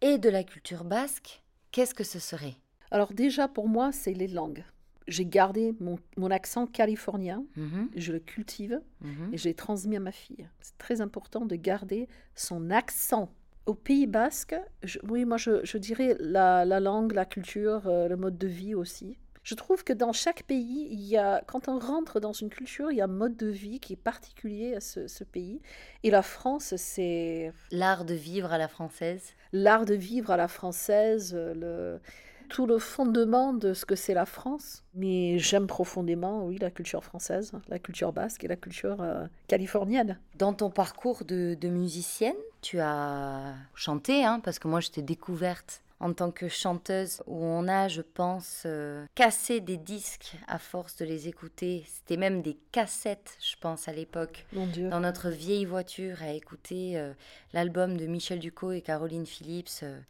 et 0.00 0.18
de 0.18 0.28
la 0.30 0.44
culture 0.44 0.84
basque, 0.84 1.42
qu'est-ce 1.72 1.94
que 1.94 2.04
ce 2.04 2.18
serait? 2.20 2.54
Alors, 2.92 3.12
déjà, 3.12 3.48
pour 3.48 3.68
moi, 3.68 3.90
c'est 3.92 4.12
les 4.14 4.28
langues. 4.28 4.64
J'ai 5.10 5.26
gardé 5.26 5.74
mon, 5.80 5.98
mon 6.16 6.30
accent 6.30 6.66
californien, 6.66 7.44
Mhm, 7.56 7.90
je 7.96 8.12
le 8.12 8.18
cultive. 8.20 8.80
mhm. 9.02 9.30
et 9.32 9.36
je 9.36 9.44
l'ai 9.44 9.54
transmis 9.54 9.96
à 9.96 10.00
ma 10.00 10.12
fille. 10.12 10.48
C'est 10.60 10.78
très 10.78 11.00
important 11.02 11.44
de 11.44 11.56
garder 11.56 12.08
son 12.34 12.70
accent. 12.70 13.30
Au 13.66 13.74
Pays 13.74 14.06
Basque, 14.06 14.56
je- 14.82 14.98
oui, 15.08 15.24
moi 15.24 15.36
je, 15.36 15.64
je 15.64 15.76
dirais 15.78 16.16
la, 16.20 16.64
la 16.64 16.80
langue, 16.80 17.12
la 17.12 17.24
culture, 17.26 17.82
euh, 17.86 18.08
le 18.08 18.16
mode 18.16 18.38
de 18.38 18.46
vie 18.48 18.74
aussi. 18.74 19.18
Je 19.42 19.54
trouve 19.54 19.84
que 19.84 19.92
dans 19.94 20.12
chaque 20.12 20.42
pays, 20.44 20.86
il 20.90 21.00
y 21.00 21.16
a, 21.16 21.42
quand 21.46 21.66
on 21.68 21.78
rentre 21.78 22.20
dans 22.20 22.32
une 22.32 22.50
culture, 22.50 22.92
il 22.92 22.98
y 22.98 23.00
a 23.00 23.04
un 23.04 23.06
mode 23.06 23.36
de 23.38 23.46
vie 23.46 23.80
qui 23.80 23.94
est 23.94 23.96
particulier 23.96 24.74
à 24.74 24.80
ce, 24.80 25.06
ce 25.08 25.24
pays. 25.24 25.60
Et 26.02 26.10
la 26.10 26.20
France, 26.22 26.74
c'est 26.76 27.52
L'art 27.72 28.04
de 28.04 28.14
vivre 28.14 28.52
à 28.52 28.58
la 28.58 28.68
française. 28.68 29.32
l'art 29.52 29.86
de 29.86 29.94
vivre 29.94 30.30
à 30.30 30.36
la 30.36 30.46
française, 30.46 31.34
le, 31.34 32.00
tout 32.50 32.66
le 32.66 32.78
fondement 32.78 33.54
de 33.54 33.72
ce 33.72 33.86
que 33.86 33.94
c'est 33.94 34.12
la 34.12 34.26
France. 34.26 34.82
Mais 34.94 35.38
j'aime 35.38 35.66
profondément, 35.66 36.44
oui, 36.44 36.58
la 36.58 36.70
culture 36.70 37.02
française, 37.04 37.52
la 37.68 37.78
culture 37.78 38.12
basque 38.12 38.44
et 38.44 38.48
la 38.48 38.56
culture 38.56 39.00
euh, 39.00 39.26
californienne. 39.46 40.18
Dans 40.36 40.52
ton 40.52 40.68
parcours 40.70 41.24
de, 41.24 41.56
de 41.58 41.68
musicienne, 41.68 42.36
tu 42.60 42.80
as 42.80 43.54
chanté, 43.74 44.24
hein, 44.24 44.40
parce 44.44 44.58
que 44.58 44.68
moi 44.68 44.80
je 44.80 44.90
t'ai 44.90 45.02
découverte 45.02 45.82
en 46.00 46.14
tant 46.14 46.30
que 46.30 46.48
chanteuse, 46.48 47.22
où 47.26 47.36
on 47.44 47.68
a, 47.68 47.88
je 47.88 48.00
pense, 48.00 48.62
euh, 48.64 49.04
cassé 49.14 49.60
des 49.60 49.76
disques 49.76 50.32
à 50.48 50.58
force 50.58 50.96
de 50.96 51.04
les 51.04 51.28
écouter. 51.28 51.84
C'était 51.86 52.16
même 52.16 52.40
des 52.40 52.56
cassettes, 52.72 53.36
je 53.38 53.54
pense, 53.60 53.86
à 53.86 53.92
l'époque, 53.92 54.46
Mon 54.54 54.66
Dieu. 54.66 54.88
dans 54.88 55.00
notre 55.00 55.28
vieille 55.28 55.66
voiture, 55.66 56.22
à 56.22 56.32
écouter 56.32 56.98
euh, 56.98 57.12
l'album 57.52 57.98
de 57.98 58.06
Michel 58.06 58.38
Ducot 58.38 58.72
et 58.72 58.80
Caroline 58.80 59.26
Phillips, 59.26 59.80
euh, 59.82 60.00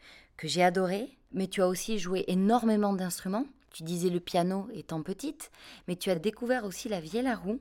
que 0.41 0.49
j'ai 0.49 0.65
adoré. 0.65 1.11
Mais 1.33 1.47
tu 1.47 1.63
as 1.63 1.69
aussi 1.69 1.99
joué 1.99 2.25
énormément 2.27 2.93
d'instruments. 2.95 3.45
Tu 3.73 3.85
disais 3.85 4.09
le 4.09 4.19
piano 4.19 4.67
étant 4.73 5.03
petite, 5.03 5.53
mais 5.87 5.95
tu 5.95 6.11
as 6.11 6.17
découvert 6.17 6.65
aussi 6.65 6.89
la 6.89 6.99
vielle 6.99 7.29
à 7.29 7.37
roue, 7.37 7.61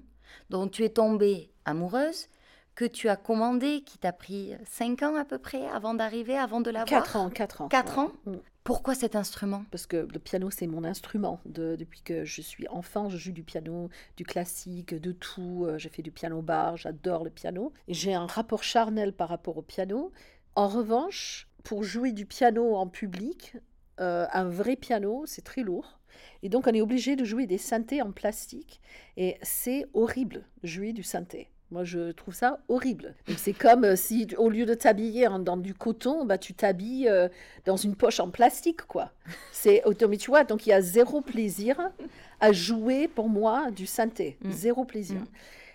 dont 0.50 0.68
tu 0.68 0.84
es 0.84 0.90
tombée 0.90 1.52
amoureuse, 1.66 2.30
que 2.74 2.86
tu 2.86 3.10
as 3.10 3.18
commandé, 3.18 3.84
qui 3.86 4.00
t'a 4.00 4.14
pris 4.14 4.54
5 4.66 5.04
ans 5.04 5.16
à 5.16 5.26
peu 5.26 5.38
près 5.38 5.68
avant 5.68 5.94
d'arriver, 5.94 6.36
avant 6.38 6.62
de 6.62 6.72
l'avoir. 6.72 7.04
4 7.04 7.16
ans, 7.18 7.30
4 7.30 7.62
ans. 7.62 7.68
4 7.68 7.98
ouais. 7.98 8.04
ans? 8.06 8.12
Mm. 8.26 8.36
Pourquoi 8.64 8.96
cet 8.96 9.16
instrument? 9.16 9.66
Parce 9.72 9.86
que 9.86 10.08
le 10.12 10.20
piano, 10.20 10.50
c'est 10.50 10.66
mon 10.68 10.84
instrument. 10.84 11.42
De- 11.46 11.76
depuis 11.76 12.02
que 12.02 12.24
je 12.24 12.42
suis 12.42 12.68
enfant, 12.70 13.10
je 13.10 13.18
joue 13.18 13.32
du 13.34 13.44
piano, 13.44 13.90
du 14.16 14.24
classique, 14.24 14.96
de 14.96 15.12
tout. 15.12 15.66
Euh, 15.68 15.78
J'ai 15.78 15.90
fait 15.90 16.02
du 16.02 16.12
piano 16.12 16.42
bar, 16.42 16.78
j'adore 16.78 17.24
le 17.26 17.30
piano. 17.30 17.74
J'ai 17.90 18.14
un 18.14 18.26
rapport 18.26 18.64
charnel 18.64 19.12
par 19.14 19.30
rapport 19.30 19.58
au 19.58 19.62
piano. 19.62 20.12
En 20.56 20.68
revanche, 20.70 21.49
pour 21.64 21.84
jouer 21.84 22.12
du 22.12 22.26
piano 22.26 22.76
en 22.76 22.88
public, 22.88 23.56
euh, 24.00 24.26
un 24.32 24.46
vrai 24.46 24.76
piano, 24.76 25.24
c'est 25.26 25.44
très 25.44 25.62
lourd. 25.62 26.00
Et 26.44 26.50
donc, 26.50 26.68
on 26.68 26.72
est 26.74 26.82
obligé 26.82 27.16
de 27.16 27.26
jouer 27.26 27.46
des 27.48 27.58
synthés 27.58 28.02
en 28.02 28.12
plastique. 28.12 28.82
Et 29.18 29.38
c'est 29.42 29.86
horrible, 29.94 30.46
jouer 30.64 30.94
du 30.94 31.04
synthé. 31.04 31.50
Moi, 31.72 31.84
je 31.84 32.12
trouve 32.12 32.34
ça 32.34 32.60
horrible. 32.68 33.14
C'est 33.38 33.54
comme 33.54 33.84
euh, 33.84 33.96
si, 33.96 34.28
au 34.38 34.50
lieu 34.50 34.66
de 34.66 34.74
t'habiller 34.74 35.28
dans 35.42 35.58
du 35.58 35.76
coton, 35.76 36.26
bah, 36.26 36.40
tu 36.40 36.54
t'habilles 36.56 37.08
euh, 37.08 37.30
dans 37.66 37.78
une 37.78 37.96
poche 37.96 38.20
en 38.20 38.32
plastique, 38.32 38.82
quoi. 38.84 39.12
C'est 39.52 39.84
mais 40.10 40.18
tu 40.18 40.32
vois, 40.32 40.44
donc 40.44 40.66
il 40.66 40.70
y 40.70 40.74
a 40.74 40.82
zéro 40.82 41.22
plaisir 41.22 41.92
à 42.40 42.52
jouer 42.52 43.08
pour 43.08 43.30
moi 43.30 43.70
du 43.70 43.86
synthé, 43.86 44.38
Mm. 44.42 44.52
zéro 44.52 44.84
plaisir. 44.86 45.20
Mm. 45.22 45.26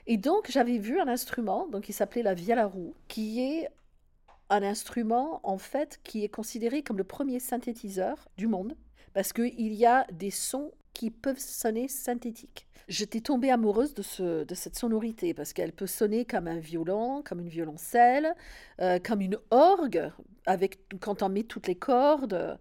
Et 0.08 0.16
donc 0.16 0.50
j'avais 0.50 0.78
vu 0.78 0.98
un 0.98 1.06
instrument, 1.06 1.68
donc 1.68 1.88
il 1.88 1.92
s'appelait 1.92 2.22
la 2.22 2.34
vielle 2.34 2.58
à 2.58 2.66
roue, 2.66 2.94
qui 3.06 3.40
est 3.40 3.68
un 4.50 4.62
instrument 4.62 5.40
en 5.42 5.58
fait 5.58 6.00
qui 6.02 6.24
est 6.24 6.28
considéré 6.28 6.82
comme 6.82 6.98
le 6.98 7.04
premier 7.04 7.40
synthétiseur 7.40 8.28
du 8.36 8.46
monde 8.46 8.76
parce 9.12 9.32
qu'il 9.32 9.72
y 9.72 9.86
a 9.86 10.06
des 10.12 10.30
sons 10.30 10.72
qui 10.92 11.10
peuvent 11.10 11.38
sonner 11.38 11.88
synthétiques. 11.88 12.66
J'étais 12.86 13.20
tombée 13.20 13.50
amoureuse 13.50 13.94
de, 13.94 14.02
ce, 14.02 14.44
de 14.44 14.54
cette 14.54 14.76
sonorité 14.76 15.32
parce 15.32 15.52
qu'elle 15.52 15.72
peut 15.72 15.86
sonner 15.86 16.24
comme 16.24 16.46
un 16.46 16.58
violon, 16.58 17.22
comme 17.22 17.40
une 17.40 17.48
violoncelle, 17.48 18.34
euh, 18.80 18.98
comme 18.98 19.22
une 19.22 19.38
orgue, 19.50 20.10
avec, 20.46 20.78
quand 21.00 21.22
on 21.22 21.30
met 21.30 21.44
toutes 21.44 21.66
les 21.66 21.76
cordes. 21.76 22.58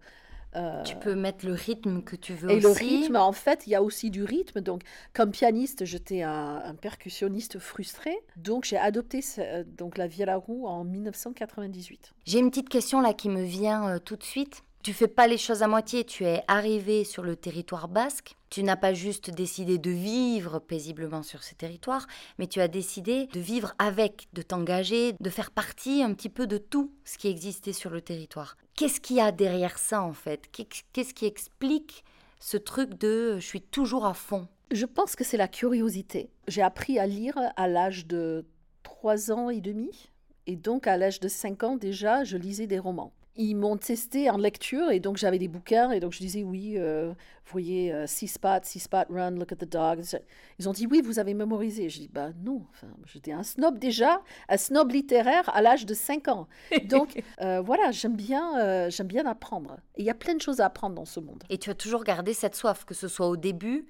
Euh, 0.56 0.82
Tu 0.84 0.96
peux 0.96 1.14
mettre 1.14 1.44
le 1.46 1.52
rythme 1.52 2.02
que 2.02 2.16
tu 2.16 2.34
veux 2.34 2.50
et 2.50 2.60
le 2.60 2.68
rythme, 2.68 3.16
en 3.16 3.32
fait, 3.32 3.66
il 3.66 3.70
y 3.70 3.74
a 3.74 3.82
aussi 3.82 4.10
du 4.10 4.22
rythme. 4.24 4.60
Donc, 4.60 4.82
comme 5.12 5.30
pianiste, 5.30 5.84
j'étais 5.84 6.22
un, 6.22 6.62
un 6.64 6.74
percussionniste 6.74 7.58
frustré. 7.58 8.14
Donc, 8.36 8.64
j'ai 8.64 8.76
adopté 8.78 9.22
ce- 9.22 9.62
donc 9.64 9.98
la 9.98 10.06
vielle 10.06 10.28
à 10.28 10.36
roue 10.36 10.66
en 10.66 10.84
1998. 10.84 12.12
J'ai 12.26 12.38
une 12.38 12.50
petite 12.50 12.68
question 12.68 13.00
là 13.00 13.12
qui 13.14 13.28
me 13.28 13.42
vient 13.42 13.88
euh, 13.88 13.98
tout 13.98 14.16
de 14.16 14.22
suite. 14.22 14.62
Tu 14.84 14.92
fais 14.92 15.08
pas 15.08 15.26
les 15.26 15.38
choses 15.38 15.62
à 15.62 15.66
moitié, 15.66 16.04
tu 16.04 16.26
es 16.26 16.42
arrivé 16.46 17.04
sur 17.04 17.22
le 17.22 17.36
territoire 17.36 17.88
basque. 17.88 18.36
Tu 18.50 18.62
n'as 18.62 18.76
pas 18.76 18.92
juste 18.92 19.30
décidé 19.30 19.78
de 19.78 19.90
vivre 19.90 20.58
paisiblement 20.58 21.22
sur 21.22 21.42
ce 21.42 21.54
territoire, 21.54 22.06
mais 22.38 22.48
tu 22.48 22.60
as 22.60 22.68
décidé 22.68 23.28
de 23.32 23.40
vivre 23.40 23.72
avec, 23.78 24.28
de 24.34 24.42
t'engager, 24.42 25.14
de 25.18 25.30
faire 25.30 25.52
partie 25.52 26.02
un 26.02 26.12
petit 26.12 26.28
peu 26.28 26.46
de 26.46 26.58
tout 26.58 26.92
ce 27.06 27.16
qui 27.16 27.28
existait 27.28 27.72
sur 27.72 27.88
le 27.88 28.02
territoire. 28.02 28.58
Qu'est-ce 28.76 29.00
qu'il 29.00 29.16
y 29.16 29.20
a 29.20 29.32
derrière 29.32 29.78
ça 29.78 30.02
en 30.02 30.12
fait? 30.12 30.50
Qu'est- 30.52 30.84
Qu'est-ce 30.92 31.14
qui 31.14 31.24
explique 31.24 32.04
ce 32.38 32.58
truc 32.58 32.92
de 32.98 33.38
je 33.38 33.46
suis 33.46 33.62
toujours 33.62 34.04
à 34.04 34.12
fond? 34.12 34.48
Je 34.70 34.84
pense 34.84 35.16
que 35.16 35.24
c'est 35.24 35.38
la 35.38 35.48
curiosité. 35.48 36.28
J'ai 36.46 36.60
appris 36.62 36.98
à 36.98 37.06
lire 37.06 37.38
à 37.56 37.68
l'âge 37.68 38.06
de 38.06 38.44
3 38.82 39.32
ans 39.32 39.48
et 39.48 39.62
demi. 39.62 40.10
Et 40.46 40.56
donc, 40.56 40.86
à 40.86 40.98
l'âge 40.98 41.20
de 41.20 41.28
5 41.28 41.62
ans 41.62 41.76
déjà, 41.76 42.22
je 42.24 42.36
lisais 42.36 42.66
des 42.66 42.78
romans 42.78 43.14
ils 43.36 43.54
m'ont 43.54 43.76
testé 43.76 44.30
en 44.30 44.36
lecture 44.36 44.90
et 44.90 45.00
donc 45.00 45.16
j'avais 45.16 45.38
des 45.38 45.48
bouquins 45.48 45.90
et 45.90 46.00
donc 46.00 46.12
je 46.12 46.18
disais 46.18 46.42
oui, 46.42 46.74
euh, 46.76 47.08
vous 47.08 47.52
voyez, 47.52 47.92
euh, 47.92 48.06
Six 48.06 48.28
Spot, 48.28 48.64
Six 48.64 48.80
Spot 48.80 49.06
Run, 49.10 49.32
Look 49.32 49.52
at 49.52 49.56
the 49.56 49.68
Dog. 49.68 50.02
Ils 50.58 50.68
ont 50.68 50.72
dit 50.72 50.86
oui, 50.86 51.02
vous 51.02 51.18
avez 51.18 51.34
mémorisé. 51.34 51.88
Je 51.88 52.00
dis 52.00 52.08
bah 52.08 52.30
non, 52.44 52.62
enfin, 52.70 52.86
j'étais 53.06 53.32
un 53.32 53.42
snob 53.42 53.78
déjà, 53.78 54.22
un 54.48 54.56
snob 54.56 54.90
littéraire 54.92 55.48
à 55.54 55.62
l'âge 55.62 55.86
de 55.86 55.94
5 55.94 56.28
ans. 56.28 56.48
Donc 56.84 57.22
euh, 57.40 57.60
voilà, 57.60 57.90
j'aime 57.90 58.16
bien, 58.16 58.88
j'aime 58.90 59.08
bien 59.08 59.26
apprendre. 59.26 59.78
Et 59.96 60.02
il 60.02 60.06
y 60.06 60.10
a 60.10 60.14
plein 60.14 60.34
de 60.34 60.40
choses 60.40 60.60
à 60.60 60.66
apprendre 60.66 60.94
dans 60.94 61.04
ce 61.04 61.20
monde. 61.20 61.42
Et 61.50 61.58
tu 61.58 61.70
as 61.70 61.74
toujours 61.74 62.04
gardé 62.04 62.34
cette 62.34 62.54
soif, 62.54 62.84
que 62.84 62.94
ce 62.94 63.08
soit 63.08 63.28
au 63.28 63.36
début 63.36 63.86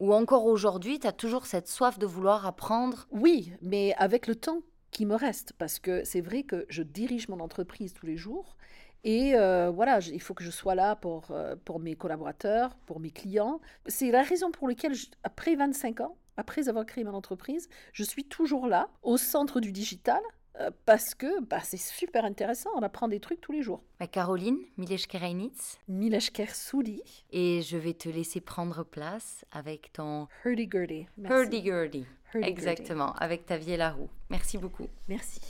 ou 0.00 0.14
encore 0.14 0.46
aujourd'hui, 0.46 1.00
tu 1.00 1.06
as 1.08 1.12
toujours 1.12 1.46
cette 1.46 1.66
soif 1.66 1.98
de 1.98 2.06
vouloir 2.06 2.46
apprendre? 2.46 3.08
Oui, 3.10 3.52
mais 3.62 3.94
avec 3.98 4.28
le 4.28 4.36
temps 4.36 4.62
qui 4.92 5.06
me 5.06 5.16
reste, 5.16 5.52
parce 5.58 5.80
que 5.80 6.04
c'est 6.04 6.20
vrai 6.20 6.44
que 6.44 6.66
je 6.68 6.82
dirige 6.82 7.28
mon 7.28 7.40
entreprise 7.40 7.92
tous 7.92 8.06
les 8.06 8.16
jours 8.16 8.56
et 9.04 9.34
euh, 9.34 9.70
voilà, 9.70 10.00
il 10.00 10.20
faut 10.20 10.34
que 10.34 10.44
je 10.44 10.50
sois 10.50 10.74
là 10.74 10.96
pour, 10.96 11.30
euh, 11.30 11.54
pour 11.64 11.80
mes 11.80 11.94
collaborateurs, 11.94 12.74
pour 12.86 13.00
mes 13.00 13.10
clients. 13.10 13.60
C'est 13.86 14.10
la 14.10 14.22
raison 14.22 14.50
pour 14.50 14.68
laquelle, 14.68 14.94
après 15.22 15.54
25 15.54 16.00
ans, 16.00 16.16
après 16.36 16.68
avoir 16.68 16.86
créé 16.86 17.04
mon 17.04 17.14
entreprise, 17.14 17.68
je 17.92 18.04
suis 18.04 18.24
toujours 18.24 18.66
là, 18.66 18.88
au 19.02 19.16
centre 19.16 19.60
du 19.60 19.72
digital, 19.72 20.20
euh, 20.60 20.70
parce 20.86 21.14
que 21.14 21.40
bah, 21.44 21.60
c'est 21.62 21.76
super 21.76 22.24
intéressant, 22.24 22.70
on 22.74 22.82
apprend 22.82 23.08
des 23.08 23.20
trucs 23.20 23.40
tous 23.40 23.52
les 23.52 23.62
jours. 23.62 23.82
Bah, 24.00 24.08
Caroline, 24.08 24.58
Mileshker-Einitz. 24.78 25.78
Mileshker-Souli. 25.88 27.02
Et 27.30 27.62
je 27.62 27.76
vais 27.76 27.94
te 27.94 28.08
laisser 28.08 28.40
prendre 28.40 28.84
place 28.84 29.44
avec 29.52 29.92
ton... 29.92 30.26
Hurdy-gurdy. 30.44 31.06
Hurdy-gurdy. 31.24 32.04
Exactement, 32.34 33.14
avec 33.14 33.46
ta 33.46 33.56
vieille 33.56 33.78
la 33.78 33.90
roue. 33.90 34.10
Merci 34.28 34.58
beaucoup. 34.58 34.88
Merci. 35.08 35.40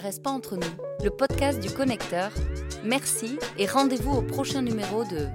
Reste 0.00 0.22
pas 0.22 0.30
entre 0.30 0.56
nous, 0.56 1.04
le 1.04 1.10
podcast 1.10 1.60
du 1.60 1.70
connecteur. 1.70 2.32
Merci 2.84 3.38
et 3.58 3.66
rendez-vous 3.66 4.12
au 4.12 4.22
prochain 4.22 4.62
numéro 4.62 5.04
de 5.04 5.28